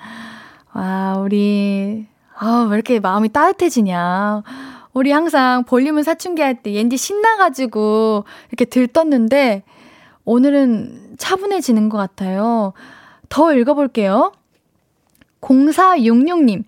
[0.75, 2.07] 와, 우리,
[2.39, 4.43] 아, 왜 이렇게 마음이 따뜻해지냐.
[4.97, 9.63] 우리 항상 볼륨을 사춘기 할때 옌디 신나가지고 이렇게 들떴는데
[10.25, 12.73] 오늘은 차분해지는 것 같아요.
[13.29, 14.33] 더 읽어볼게요.
[15.43, 16.65] 0466님,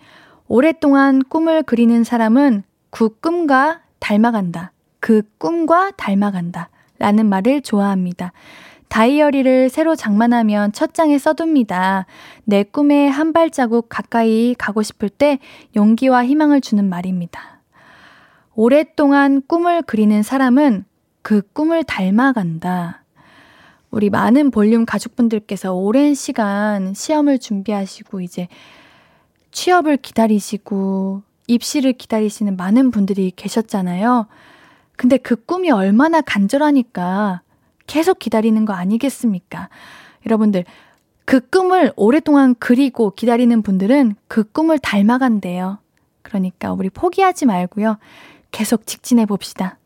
[0.47, 4.73] 오랫동안 꿈을 그리는 사람은 그 꿈과 닮아간다.
[5.01, 6.69] 그 꿈과 닮아간다.
[6.99, 8.33] 라는 말을 좋아합니다.
[8.89, 12.05] 다이어리를 새로 장만하면 첫 장에 써둡니다.
[12.45, 15.39] 내 꿈에 한 발자국 가까이 가고 싶을 때
[15.77, 17.58] 용기와 희망을 주는 말입니다.
[18.61, 20.85] 오랫동안 꿈을 그리는 사람은
[21.23, 23.05] 그 꿈을 닮아간다.
[23.93, 28.49] 우리 많은 볼륨 가족분들께서 오랜 시간 시험을 준비하시고 이제
[29.53, 34.27] 취업을 기다리시고 입시를 기다리시는 많은 분들이 계셨잖아요.
[34.97, 37.43] 근데 그 꿈이 얼마나 간절하니까
[37.87, 39.69] 계속 기다리는 거 아니겠습니까?
[40.27, 40.65] 여러분들,
[41.25, 45.79] 그 꿈을 오랫동안 그리고 기다리는 분들은 그 꿈을 닮아간대요.
[46.23, 47.99] 그러니까 우리 포기하지 말고요.
[48.51, 49.79] 계속 직진해 봅시다.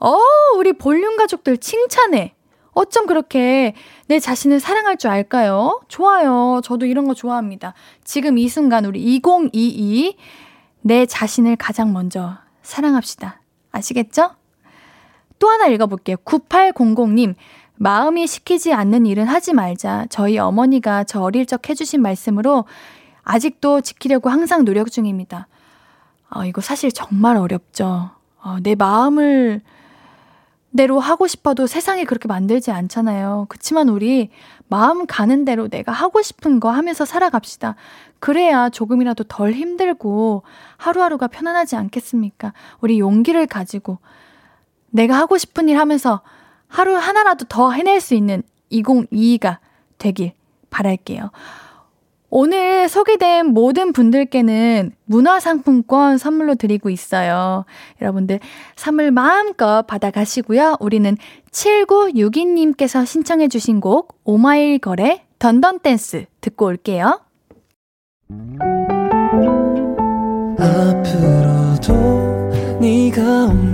[0.00, 0.16] 어,
[0.56, 2.34] 우리 볼륨 가족들 칭찬해.
[2.72, 3.74] 어쩜 그렇게
[4.08, 5.80] 내 자신을 사랑할 줄 알까요?
[5.88, 6.60] 좋아요.
[6.62, 7.74] 저도 이런 거 좋아합니다.
[8.02, 10.16] 지금 이 순간 우리 2022,
[10.82, 13.40] 내 자신을 가장 먼저 사랑합시다.
[13.70, 14.32] 아시겠죠?
[15.38, 16.16] 또 하나 읽어볼게요.
[16.24, 17.34] 9800님,
[17.76, 20.06] 마음이 시키지 않는 일은 하지 말자.
[20.08, 22.64] 저희 어머니가 저 어릴 적 해주신 말씀으로
[23.22, 25.48] 아직도 지키려고 항상 노력 중입니다.
[26.30, 28.10] 어, 이거 사실 정말 어렵죠.
[28.42, 29.62] 어, 내 마음을
[30.76, 33.46] 대로 하고 싶어도 세상이 그렇게 만들지 않잖아요.
[33.48, 34.30] 그치만 우리
[34.68, 37.76] 마음 가는 대로 내가 하고 싶은 거 하면서 살아갑시다.
[38.18, 40.42] 그래야 조금이라도 덜 힘들고
[40.76, 42.52] 하루하루가 편안하지 않겠습니까?
[42.80, 43.98] 우리 용기를 가지고
[44.94, 46.22] 내가 하고 싶은 일 하면서
[46.68, 49.58] 하루 하나라도 더 해낼 수 있는 2022가
[49.98, 50.32] 되길
[50.70, 51.30] 바랄게요.
[52.30, 57.64] 오늘 소개된 모든 분들께는 문화상품권 선물로 드리고 있어요.
[58.00, 58.38] 여러분들
[58.76, 60.76] 선물 마음껏 받아가시고요.
[60.80, 61.16] 우리는
[61.50, 67.20] 7962님께서 신청해주신 곡 오마일 거래 던던댄스 듣고 올게요.
[70.58, 71.94] 앞으로도
[72.80, 73.73] 네가 없는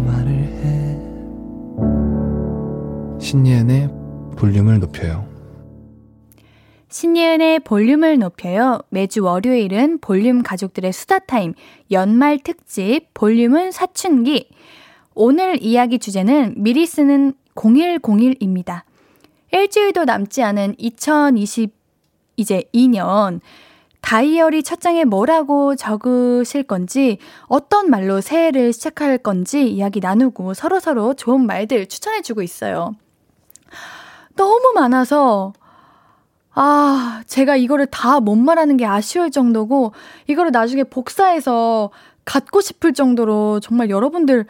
[3.21, 3.87] 신예은의
[4.35, 5.29] 볼륨을 높여요
[6.89, 8.81] 신예은의 볼륨을 높여요.
[8.89, 11.53] 매주 월요일은 볼륨 가족들의 수다 타임,
[11.89, 14.49] 연말 특집, 볼륨은 사춘기.
[15.13, 18.81] 오늘 이야기 주제는 미리 쓰는 0101입니다.
[19.53, 21.73] 일주일도 남지 않은 2020
[22.35, 23.39] 이제 2년.
[24.01, 31.45] 다이어리 첫 장에 뭐라고 적으실 건지, 어떤 말로 새해를 시작할 건지 이야기 나누고 서로서로 좋은
[31.45, 32.95] 말들 추천해주고 있어요.
[34.41, 35.53] 너무 많아서
[36.53, 39.93] 아, 제가 이거를 다 못 말하는 게 아쉬울 정도고,
[40.27, 41.91] 이거를 나중에 복사해서
[42.25, 44.45] 갖고 싶을 정도로 정말 여러분들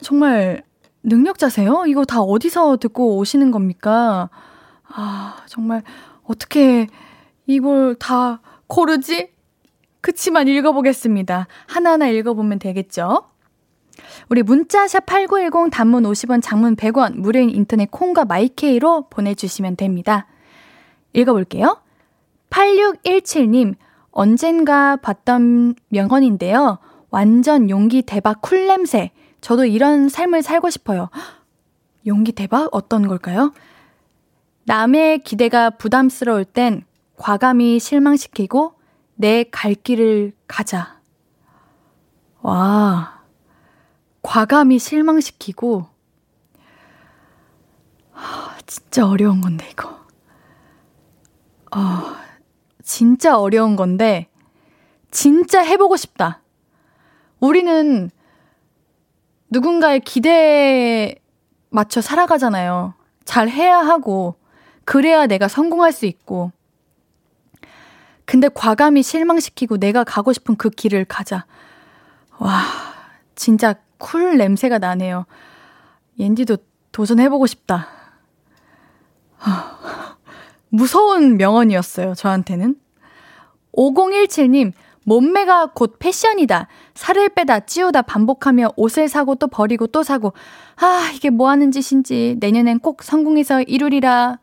[0.00, 0.62] 정말
[1.02, 1.84] 능력자세요?
[1.86, 4.30] 이거 다 어디서 듣고 오시는 겁니까?
[4.88, 5.82] 아, 정말
[6.24, 6.86] 어떻게
[7.46, 9.30] 이걸 다 고르지?
[10.00, 11.46] 그치만 읽어보겠습니다.
[11.66, 13.22] 하나하나 읽어보면 되겠죠?
[14.28, 20.26] 우리 문자샵 8910 단문 50원, 장문 100원, 무료인 인터넷 콩과 마이케이로 보내주시면 됩니다.
[21.12, 21.80] 읽어볼게요.
[22.50, 23.74] 8617님,
[24.10, 26.78] 언젠가 봤던 명언인데요.
[27.10, 29.10] 완전 용기 대박 쿨 냄새.
[29.40, 31.10] 저도 이런 삶을 살고 싶어요.
[32.06, 32.68] 용기 대박?
[32.72, 33.52] 어떤 걸까요?
[34.64, 36.84] 남의 기대가 부담스러울 땐
[37.16, 38.74] 과감히 실망시키고
[39.16, 41.00] 내 갈 길을 가자.
[42.42, 43.13] 와.
[44.24, 45.86] 과감히 실망시키고.
[48.12, 49.90] 하, 진짜 어려운 건데, 이거.
[51.76, 52.16] 어,
[52.82, 54.28] 진짜 어려운 건데,
[55.10, 56.40] 진짜 해보고 싶다.
[57.38, 58.10] 우리는
[59.50, 61.16] 누군가의 기대에
[61.68, 62.94] 맞춰 살아가잖아요.
[63.26, 64.36] 잘 해야 하고,
[64.86, 66.50] 그래야 내가 성공할 수 있고.
[68.24, 71.44] 근데 과감히 실망시키고 내가 가고 싶은 그 길을 가자.
[72.38, 72.62] 와,
[73.34, 73.74] 진짜
[74.04, 75.24] 쿨 냄새가 나네요.
[76.18, 76.58] 옌디도
[76.92, 77.88] 도전해보고 싶다.
[80.68, 82.76] 무서운 명언이었어요, 저한테는.
[83.72, 84.72] 5017님,
[85.04, 86.68] 몸매가 곧 패션이다.
[86.94, 90.34] 살을 빼다 찌우다 반복하며 옷을 사고 또 버리고 또 사고.
[90.76, 94.38] 아, 이게 뭐 하는 짓인지 내년엔 꼭 성공해서 이루리라.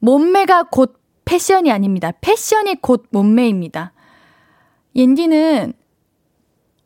[0.00, 2.10] 몸매가 곧 패션이 아닙니다.
[2.20, 3.92] 패션이 곧 몸매입니다.
[4.96, 5.74] 옌디는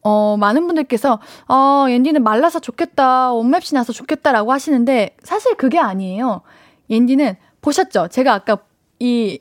[0.05, 6.43] 어, 많은 분들께서, 어, 옌디는 말라서 좋겠다, 옷맵시 나서 좋겠다라고 하시는데, 사실 그게 아니에요.
[6.91, 8.09] 옌디는 보셨죠?
[8.09, 8.59] 제가 아까
[8.99, 9.41] 이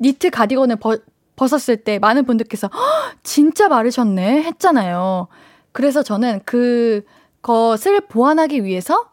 [0.00, 1.02] 니트 가디건을 벗,
[1.36, 2.70] 벗었을 때 많은 분들께서
[3.24, 5.26] 진짜 마르셨네 했잖아요.
[5.72, 7.04] 그래서 저는 그
[7.42, 9.10] 것을 보완하기 위해서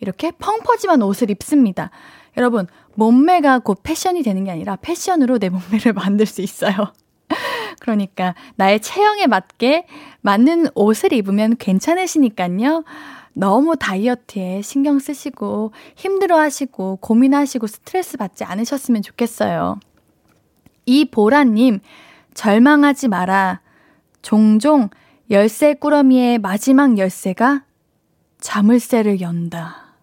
[0.00, 1.90] 이렇게 펑퍼짐한 옷을 입습니다.
[2.38, 6.92] 여러분, 몸매가 곧 패션이 되는 게 아니라 패션으로 내 몸매를 만들 수 있어요.
[7.80, 9.86] 그러니까 나의 체형에 맞게
[10.20, 12.84] 맞는 옷을 입으면 괜찮으시니까요.
[13.32, 19.78] 너무 다이어트에 신경 쓰시고 힘들어 하시고 고민하시고 스트레스 받지 않으셨으면 좋겠어요.
[20.86, 21.80] 이보라님,
[22.34, 23.60] 절망하지 마라.
[24.22, 24.90] 종종
[25.30, 27.64] 열쇠 꾸러미의 마지막 열쇠가
[28.40, 29.94] 자물쇠를 연다.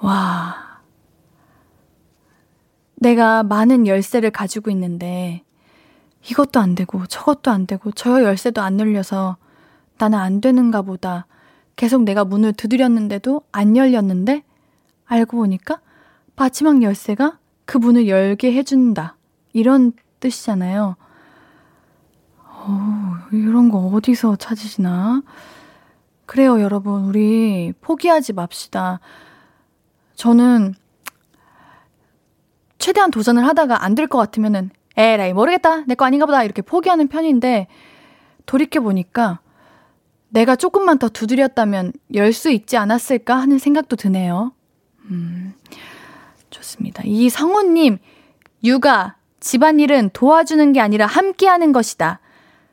[0.00, 0.80] 와.
[2.96, 5.43] 내가 많은 열쇠를 가지고 있는데
[6.30, 9.36] 이것도 안 되고 저것도 안 되고 저 열쇠도 안 열려서
[9.98, 11.26] 나는 안 되는가 보다.
[11.76, 14.42] 계속 내가 문을 두드렸는데도 안 열렸는데
[15.06, 15.80] 알고 보니까
[16.36, 19.16] 마지막 열쇠가 그 문을 열게 해준다.
[19.52, 20.96] 이런 뜻이잖아요.
[22.46, 25.22] 어, 이런 거 어디서 찾으시나?
[26.26, 27.04] 그래요, 여러분.
[27.04, 29.00] 우리 포기하지 맙시다.
[30.14, 30.74] 저는
[32.78, 37.08] 최대한 도전을 하다가 안 될 것 같으면은 에라이 모르겠다 내 거 아닌가 보다 이렇게 포기하는
[37.08, 37.66] 편인데
[38.46, 39.40] 돌이켜 보니까
[40.28, 44.52] 내가 조금만 더 두드렸다면 열 수 있지 않았을까 하는 생각도 드네요.
[45.10, 45.54] 음,
[46.50, 47.02] 좋습니다.
[47.04, 47.98] 이 성우님,
[48.64, 52.20] 육아, 집안일은 도와주는 게 아니라 함께 하는 것이다.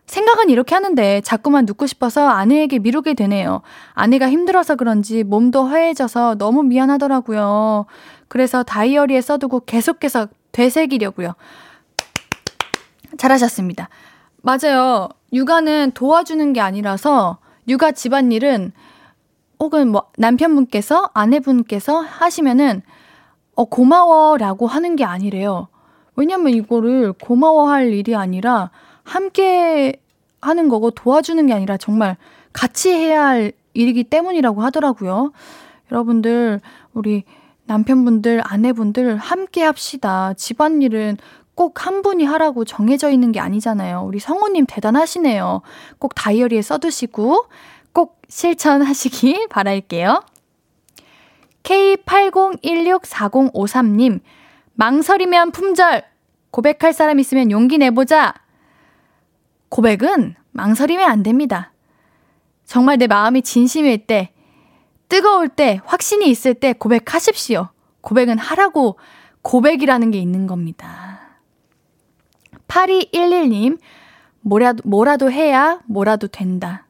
[0.07, 3.61] 생각은 이렇게 하는데 자꾸만 눕고 싶어서 아내에게 미루게 되네요.
[3.93, 7.86] 아내가 힘들어서 그런지 몸도 허해져서 너무 미안하더라고요.
[8.28, 11.36] 그래서 다이어리에 써두고 계속해서 되새기려고요.
[13.22, 13.89] 잘하셨습니다.
[14.41, 15.09] 맞아요.
[15.32, 18.72] 육아는 도와주는 게 아니라서 육아 집안일은
[19.59, 22.82] 혹은 뭐 남편분께서 아내분께서 하시면은
[23.53, 25.67] 어 고마워라고 하는 게 아니래요.
[26.15, 28.72] 왜냐면 이거를 고마워할 일이 아니라
[29.03, 30.01] 함께
[30.41, 32.17] 하는 거고 도와주는 게 아니라 정말
[32.53, 35.32] 같이 해야 할 일이기 때문이라고 하더라고요.
[35.91, 36.59] 여러분들
[36.93, 37.24] 우리
[37.65, 40.34] 남편분들, 아내분들 함께 합시다.
[40.34, 41.17] 집안일은
[41.56, 44.04] 꼭 한 분이 하라고 정해져 있는 게 아니잖아요.
[44.06, 45.62] 우리 성우님 대단하시네요.
[45.99, 47.45] 꼭 다이어리에 써두시고
[47.93, 50.24] 꼭 실천하시기 바랄게요.
[51.64, 54.20] K80164053님,
[54.74, 56.04] 망설이면 품절,
[56.49, 58.34] 고백할 사람 있으면 용기 내보자.
[59.70, 61.72] 고백은 망설이면 안 됩니다.
[62.66, 64.34] 정말 내 마음이 진심일 때,
[65.08, 67.70] 뜨거울 때, 확신이 있을 때 고백하십시오.
[68.02, 68.97] 고백은 하라고
[69.41, 71.01] 고백이라는 게 있는 겁니다.
[72.72, 73.80] 8211님,
[74.41, 76.86] 뭐라도, 뭐라도 해야 뭐라도 된다.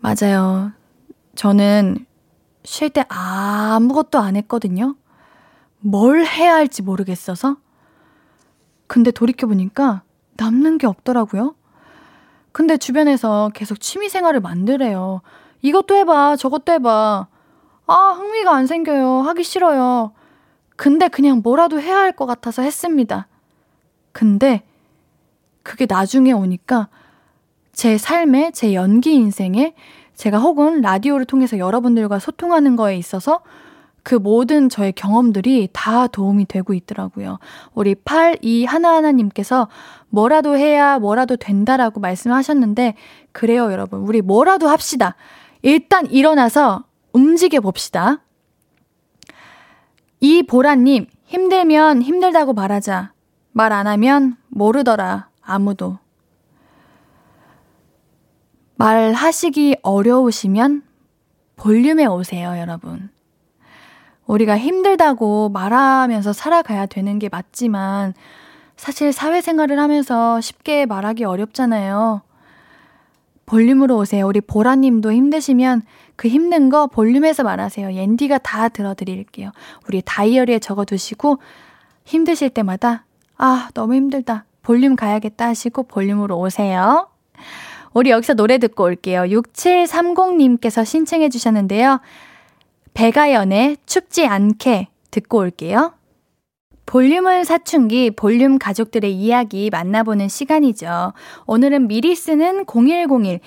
[0.00, 0.72] 맞아요.
[1.36, 2.04] 저는
[2.64, 4.96] 쉴 때 아무것도 안 했거든요.
[5.78, 7.56] 뭘 해야 할지 모르겠어서.
[8.86, 10.02] 근데 돌이켜보니까
[10.36, 11.54] 남는 게 없더라고요.
[12.52, 15.22] 근데 주변에서 계속 취미 생활을 만들래요.
[15.62, 17.26] 이것도 해봐, 저것도 해봐.
[17.86, 19.20] 아, 흥미가 안 생겨요.
[19.22, 20.12] 하기 싫어요.
[20.76, 23.28] 근데 그냥 뭐라도 해야 할 것 같아서 했습니다.
[24.14, 24.62] 근데
[25.64, 26.88] 그게 나중에 오니까
[27.72, 29.74] 제 삶에, 제 연기 인생에
[30.14, 33.40] 제가 혹은 라디오를 통해서 여러분들과 소통하는 거에 있어서
[34.04, 37.38] 그 모든 저의 경험들이 다 도움이 되고 있더라고요.
[37.72, 39.68] 우리 82 하나하나님께서
[40.10, 42.94] 뭐라도 해야 뭐라도 된다라고 말씀하셨는데,
[43.32, 44.00] 그래요, 여러분.
[44.00, 45.16] 우리 뭐라도 합시다.
[45.62, 48.22] 일단 일어나서 움직여 봅시다.
[50.20, 53.13] 이 보라님, 힘들면 힘들다고 말하자.
[53.54, 55.98] 말 안 하면 모르더라, 아무도.
[58.74, 60.82] 말하시기 어려우시면
[61.56, 63.10] 볼륨에 오세요, 여러분.
[64.26, 68.14] 우리가 힘들다고 말하면서 살아가야 되는 게 맞지만
[68.76, 72.22] 사실 사회생활을 하면서 쉽게 말하기 어렵잖아요.
[73.46, 74.26] 볼륨으로 오세요.
[74.26, 75.82] 우리 보라님도 힘드시면
[76.16, 77.92] 그 힘든 거 볼륨에서 말하세요.
[77.92, 79.52] 옌디가 다 들어드릴게요.
[79.86, 81.38] 우리 다이어리에 적어두시고
[82.04, 83.04] 힘드실 때마다
[83.36, 84.44] 아 너무 힘들다.
[84.62, 87.08] 볼륨 가야겠다 하시고 볼륨으로 오세요.
[87.92, 89.22] 우리 여기서 노래 듣고 올게요.
[89.22, 92.00] 6730님께서 신청해 주셨는데요.
[92.94, 95.94] 배가연의 춥지 않게 듣고 올게요.
[96.86, 101.12] 볼륨을 사춘기, 볼륨 가족들의 이야기 만나보는 시간이죠.
[101.46, 103.40] 오늘은 미리 쓰는 0101.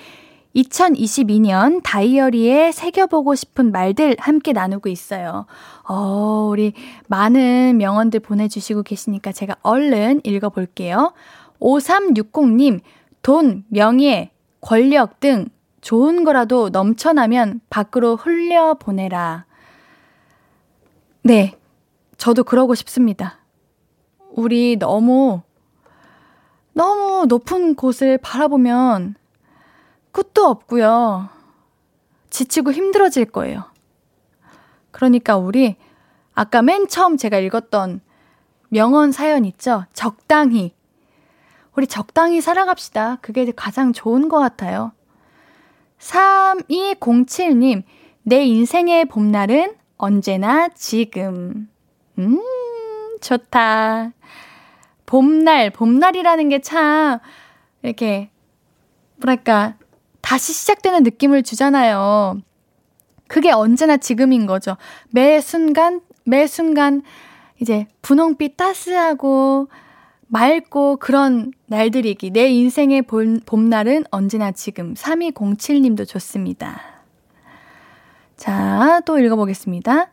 [0.56, 5.46] 2022년 다이어리에 새겨보고 싶은 말들 함께 나누고 있어요.
[5.88, 6.74] 어, 우리
[7.08, 11.14] 많은 명언들 보내주시고 계시니까 제가 얼른 읽어볼게요.
[11.60, 12.82] 5360님,
[13.22, 14.32] 돈, 명예,
[14.62, 15.48] 권력 등
[15.82, 19.46] 좋은 거라도 넘쳐나면 밖으로 흘려보내라.
[21.24, 21.56] 네,
[22.18, 23.40] 저도 그러고 싶습니다.
[24.32, 25.42] 우리 너무,
[26.74, 29.16] 너무 높은 곳을 바라보면
[30.12, 31.30] 끝도 없고요.
[32.30, 33.64] 지치고 힘들어질 거예요.
[34.98, 35.76] 그러니까 우리
[36.34, 38.02] 아까 맨 처음 제가 읽었던
[38.70, 39.86] 명언 사연 있죠?
[39.94, 40.74] 적당히.
[41.76, 43.20] 우리 적당히 살아갑시다.
[43.22, 44.94] 그게 가장 좋은 것 같아요.
[46.00, 47.84] 3207님,
[48.24, 51.70] 내 인생의 봄날은 언제나 지금.
[52.18, 52.42] 음,
[53.22, 54.14] 좋다.
[55.06, 57.20] 봄날, 봄날이라는 게 참,
[57.84, 58.32] 이렇게,
[59.18, 59.76] 뭐랄까,
[60.22, 62.42] 다시 시작되는 느낌을 주잖아요.
[63.28, 64.78] 그게 언제나 지금인 거죠.
[65.10, 67.02] 매 순간, 매 순간,
[67.60, 69.68] 이제 분홍빛 따스하고,
[70.28, 72.32] 맑고 그런 날들이기.
[72.32, 74.94] 내 인생의 봄, 봄날은 언제나 지금.
[74.94, 76.82] 3207님도 좋습니다.
[78.36, 80.10] 자, 또 읽어보겠습니다.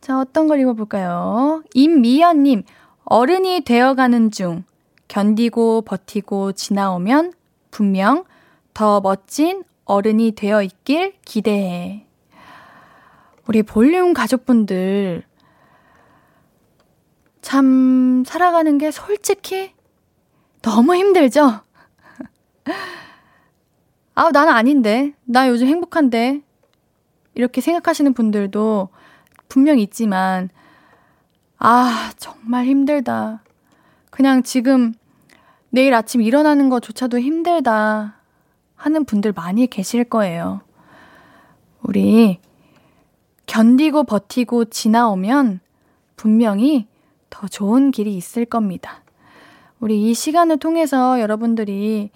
[0.00, 1.62] 자, 어떤 걸 읽어볼까요?
[1.74, 2.62] 임미연님,
[3.04, 4.64] 어른이 되어가는 중,
[5.08, 7.32] 견디고 버티고 지나오면
[7.70, 8.24] 분명
[8.74, 12.04] 더 멋진 어른이 되어 있길 기대해.
[13.48, 15.22] 우리 볼륨 가족분들,
[17.40, 19.72] 참, 살아가는 게 솔직히
[20.60, 21.60] 너무 힘들죠?
[24.14, 25.14] 아, 나는 아닌데.
[25.24, 26.42] 나 요즘 행복한데.
[27.34, 28.90] 이렇게 생각하시는 분들도
[29.48, 30.50] 분명 있지만,
[31.56, 33.42] 아, 정말 힘들다.
[34.10, 34.92] 그냥 지금
[35.70, 38.20] 내일 아침 일어나는 것조차도 힘들다.
[38.74, 40.60] 하는 분들 많이 계실 거예요.
[41.80, 42.40] 우리
[43.48, 45.60] 견디고 버티고 지나오면
[46.14, 46.86] 분명히
[47.30, 49.02] 더 좋은 길이 있을 겁니다.
[49.80, 52.10] 우리 이 시간을 통해서 여러분들이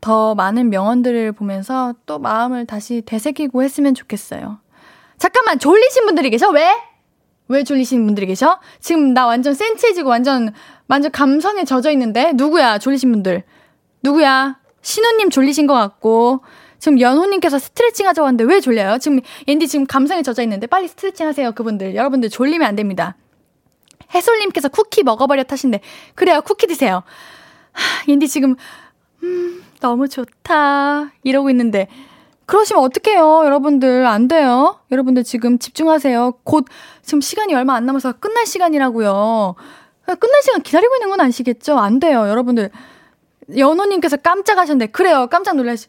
[0.00, 4.58] 더 많은 명언들을 보면서 또 마음을 다시 되새기고 했으면 좋겠어요.
[5.18, 6.50] 잠깐만, 졸리신 분들이 계셔?
[6.50, 6.68] 왜?
[7.48, 8.60] 왜 졸리신 분들이 계셔?
[8.80, 10.52] 지금 나 완전 센치해지고 완전,
[10.88, 12.32] 완전 감성에 젖어 있는데?
[12.34, 13.44] 누구야, 졸리신 분들?
[14.02, 14.58] 누구야?
[14.82, 16.40] 신우님 졸리신 것 같고,
[16.82, 18.98] 지금 연호님께서 스트레칭 하자고 하는데 왜 졸려요?
[18.98, 21.94] 지금 앤디 지금 감성에 젖어 있는데 빨리 스트레칭 하세요, 그분들.
[21.94, 23.14] 여러분들 졸리면 안 됩니다.
[24.12, 25.80] 해솔님께서 쿠키 먹어버려 타신데.
[26.16, 27.04] 그래요, 쿠키 드세요.
[27.70, 28.56] 하, 옌디 지금,
[29.22, 31.12] 음, 너무 좋다.
[31.22, 31.86] 이러고 있는데.
[32.46, 34.04] 그러시면 어떡해요, 여러분들.
[34.04, 34.80] 안 돼요.
[34.90, 36.32] 여러분들 지금 집중하세요.
[36.42, 36.64] 곧,
[37.02, 39.54] 지금 시간이 얼마 안 남아서 끝날 시간이라고요.
[40.18, 41.78] 끝날 시간 기다리고 있는 건 아시겠죠?
[41.78, 42.70] 안 돼요, 여러분들.
[43.56, 45.86] 연호님께서 깜짝 하셨는데, 그래요, 깜짝 놀라시.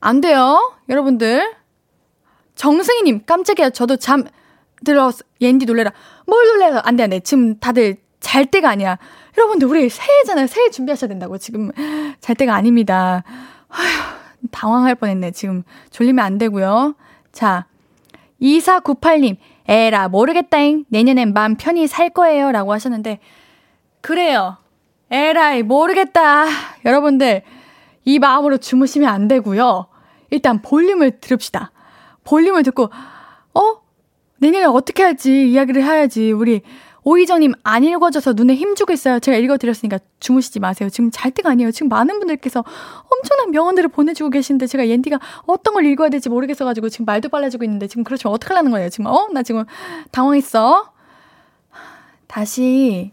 [0.00, 1.54] 안 돼요, 여러분들.
[2.54, 3.70] 정승희님, 깜짝이야.
[3.70, 4.24] 저도 잠
[4.84, 5.92] 들어서, 옌디 놀래라.
[6.26, 6.82] 뭘 놀래라.
[6.84, 7.20] 안 돼, 안 돼.
[7.20, 8.98] 지금 다들 잘 때가 아니야.
[9.36, 10.46] 여러분들, 우리 새해잖아요.
[10.46, 11.38] 새해 준비하셔야 된다고.
[11.38, 11.70] 지금
[12.20, 13.22] 잘 때가 아닙니다.
[13.68, 14.18] 아휴.
[14.50, 15.32] 당황할 뻔 했네.
[15.32, 16.94] 지금 졸리면 안 되고요.
[17.32, 17.66] 자,
[18.40, 19.36] 2498님,
[19.66, 20.84] 에라, 모르겠다잉.
[20.88, 22.52] 내년엔 마음 편히 살 거예요.
[22.52, 23.18] 라고 하셨는데,
[24.00, 24.56] 그래요.
[25.10, 26.46] 에라이, 모르겠다.
[26.84, 27.42] 여러분들,
[28.08, 29.86] 이 마음으로 주무시면 안 되고요.
[30.30, 31.72] 일단 볼륨을 들읍시다.
[32.24, 32.88] 볼륨을 듣고,
[33.54, 33.80] 어?
[34.38, 36.32] 내년에 어떻게 할지 이야기를 해야지.
[36.32, 36.62] 우리
[37.04, 39.20] 오이정님 안 읽어져서 눈에 힘주고 있어요.
[39.20, 40.88] 제가 읽어드렸으니까 주무시지 마세요.
[40.88, 41.70] 지금 잘 때가 아니에요.
[41.70, 42.64] 지금 많은 분들께서
[43.10, 47.88] 엄청난 명언들을 보내주고 계신데 제가 옌디가 어떤 걸 읽어야 될지 모르겠어가지고 지금 말도 빨라지고 있는데
[47.88, 48.88] 지금 그렇지면 어떡하려는 거예요.
[48.88, 49.28] 지금 어?
[49.32, 49.64] 나 지금
[50.12, 50.92] 당황했어.
[52.26, 53.12] 다시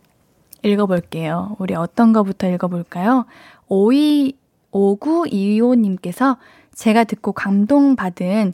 [0.64, 1.58] 읽어볼게요.
[1.60, 3.26] 우리 어떤 거부터 읽어볼까요?
[3.68, 4.38] 52,
[4.76, 6.38] 5925님께서
[6.74, 8.54] 제가 듣고 감동받은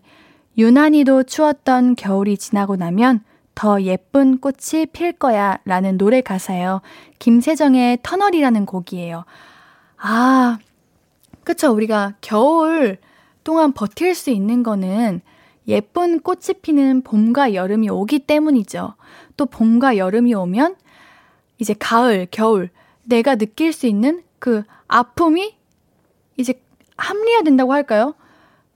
[0.57, 3.21] 유난히도 추웠던 겨울이 지나고 나면
[3.55, 6.81] 더 예쁜 꽃이 필 거야 라는 노래 가사예요.
[7.19, 9.25] 김세정의 터널이라는 곡이에요.
[9.97, 10.59] 아,
[11.43, 11.71] 그쵸.
[11.71, 12.97] 우리가 겨울
[13.43, 15.21] 동안 버틸 수 있는 거는
[15.67, 18.95] 예쁜 꽃이 피는 봄과 여름이 오기 때문이죠.
[19.37, 20.75] 또 봄과 여름이 오면
[21.59, 22.69] 이제 가을, 겨울,
[23.03, 25.55] 내가 느낄 수 있는 그 아픔이
[26.41, 26.53] 이제
[26.97, 28.15] 합리화 된다고 할까요?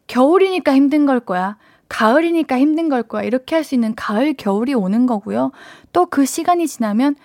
[0.07, 1.57] 겨울이니까 힘든 걸 거야.
[1.89, 3.23] 가을이니까 힘든 걸 거야.
[3.23, 5.51] 이렇게 할 수 있는 가을, 겨울이 오는 거고요.
[5.93, 7.15] 또 그 시간이 지나면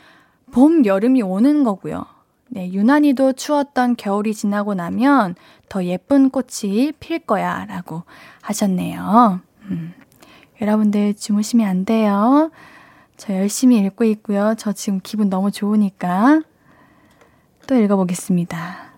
[0.52, 2.04] 봄, 여름이 오는 거고요.
[2.48, 5.36] 네, 유난히도 추웠던 겨울이 지나고 나면
[5.68, 7.64] 더 예쁜 꽃이 필 거야.
[7.66, 8.02] 라고
[8.42, 9.40] 하셨네요.
[9.70, 9.94] 음,
[10.60, 12.50] 여러분들 주무시면 안 돼요.
[13.16, 14.54] 저 열심히 읽고 있고요.
[14.58, 16.42] 저 지금 기분 너무 좋으니까
[17.66, 18.89] 또 읽어보겠습니다.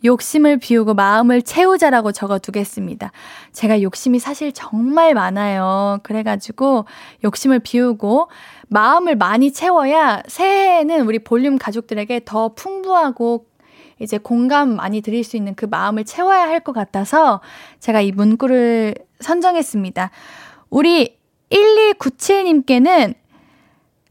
[0.03, 3.11] 욕심을 비우고 마음을 채우자라고 적어 두겠습니다.
[3.51, 5.99] 제가 욕심이 사실 정말 많아요.
[6.03, 6.85] 그래가지고
[7.23, 8.29] 욕심을 비우고
[8.69, 13.45] 마음을 많이 채워야 새해에는 우리 볼륨 가족들에게 더 풍부하고
[13.99, 17.41] 이제 공감 많이 드릴 수 있는 그 마음을 채워야 할 것 같아서
[17.79, 20.11] 제가 이 문구를 선정했습니다.
[20.69, 21.17] 우리
[21.51, 23.15] 1297님께는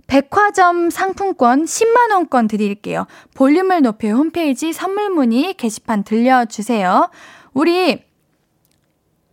[0.09, 3.07] 백화점 상품권 10만원권 드릴게요.
[3.35, 7.11] 볼륨을 높여 홈페이지 선물 문의 게시판 들려주세요.
[7.53, 8.03] 우리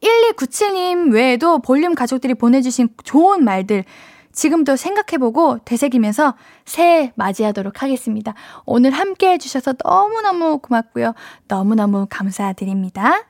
[0.02, 3.86] 1297님 외에도 볼륨 가족들이 보내주신 좋은 말들
[4.34, 8.34] 지금도 생각해보고 되새기면서 새해 맞이하도록 하겠습니다.
[8.66, 11.14] 오늘 함께 해주셔서 너무너무 고맙고요.
[11.48, 13.24] 너무너무 감사드립니다.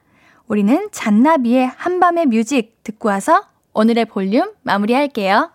[0.48, 3.44] 우리는 잔나비의 한밤의 뮤직 듣고 와서
[3.74, 5.55] 오늘의 볼륨 마무리할게요.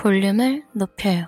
[0.00, 1.26] 볼륨을 높여요.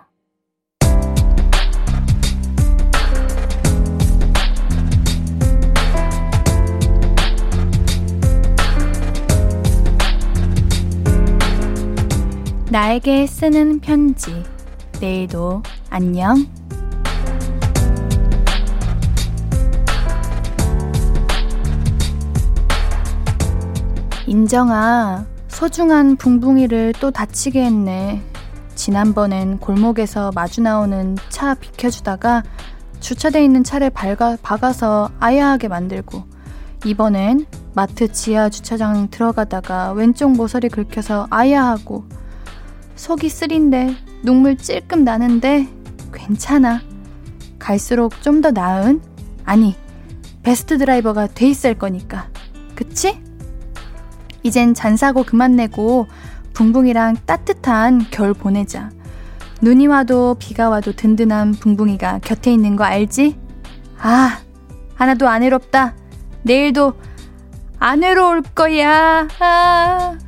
[12.71, 14.43] 나에게 쓰는 편지.
[15.03, 16.47] 내일도 안녕.
[24.27, 28.32] 인정아, 소중한 붕붕이를 또 다치게 했네.
[28.83, 32.43] 지난번엔 골목에서 마주 나오는 차 비켜주다가
[32.99, 36.25] 주차돼 있는 차를 박아, 박아서 아야하게 만들고
[36.85, 42.05] 이번엔 마트 지하 주차장 들어가다가 왼쪽 모서리 긁혀서 아야하고
[42.97, 45.69] 속이 쓰린데 눈물 찔끔 나는데
[46.13, 46.81] 괜찮아.
[47.61, 49.01] 갈수록 좀 더 나은?
[49.45, 49.77] 아니,
[50.43, 52.27] 베스트 드라이버가 돼 있을 거니까.
[52.75, 53.23] 그치?
[54.43, 56.09] 이젠 잔 사고 그만 내고
[56.55, 58.91] 붕붕이랑 따뜻한 겨울 보내자.
[59.61, 63.39] 눈이 와도 비가 와도 든든한 붕붕이가 곁에 있는 거 알지?
[64.01, 64.39] 아,
[64.95, 65.95] 하나도 안 외롭다.
[66.43, 66.95] 내일도
[67.79, 69.29] 안 외로울 거야.
[69.39, 70.19] 아.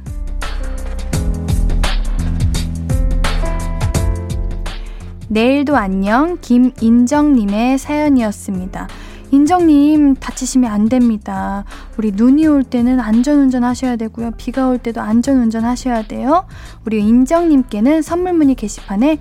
[5.28, 8.88] 내일도 안녕 김인정님의 사연이었습니다.
[9.34, 11.64] 인정님 다치시면 안 됩니다.
[11.96, 14.32] 우리 눈이 올 때는 안전운전 하셔야 되고요.
[14.36, 16.46] 비가 올 때도 안전운전 하셔야 돼요.
[16.86, 19.18] 우리 인정님께는 선물 문의 게시판에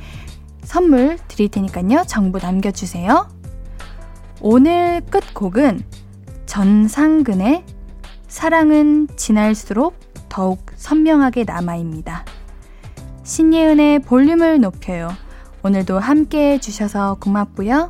[0.63, 2.03] 선물 드릴 테니까요.
[2.07, 3.27] 정보 남겨주세요.
[4.39, 5.81] 오늘 끝곡은
[6.45, 7.63] 전상근의
[8.27, 9.95] 사랑은 지날수록
[10.29, 12.25] 더욱 선명하게 남아입니다.
[13.23, 15.09] 신예은의 볼륨을 높여요.
[15.63, 17.89] 오늘도 함께 해주셔서 고맙고요.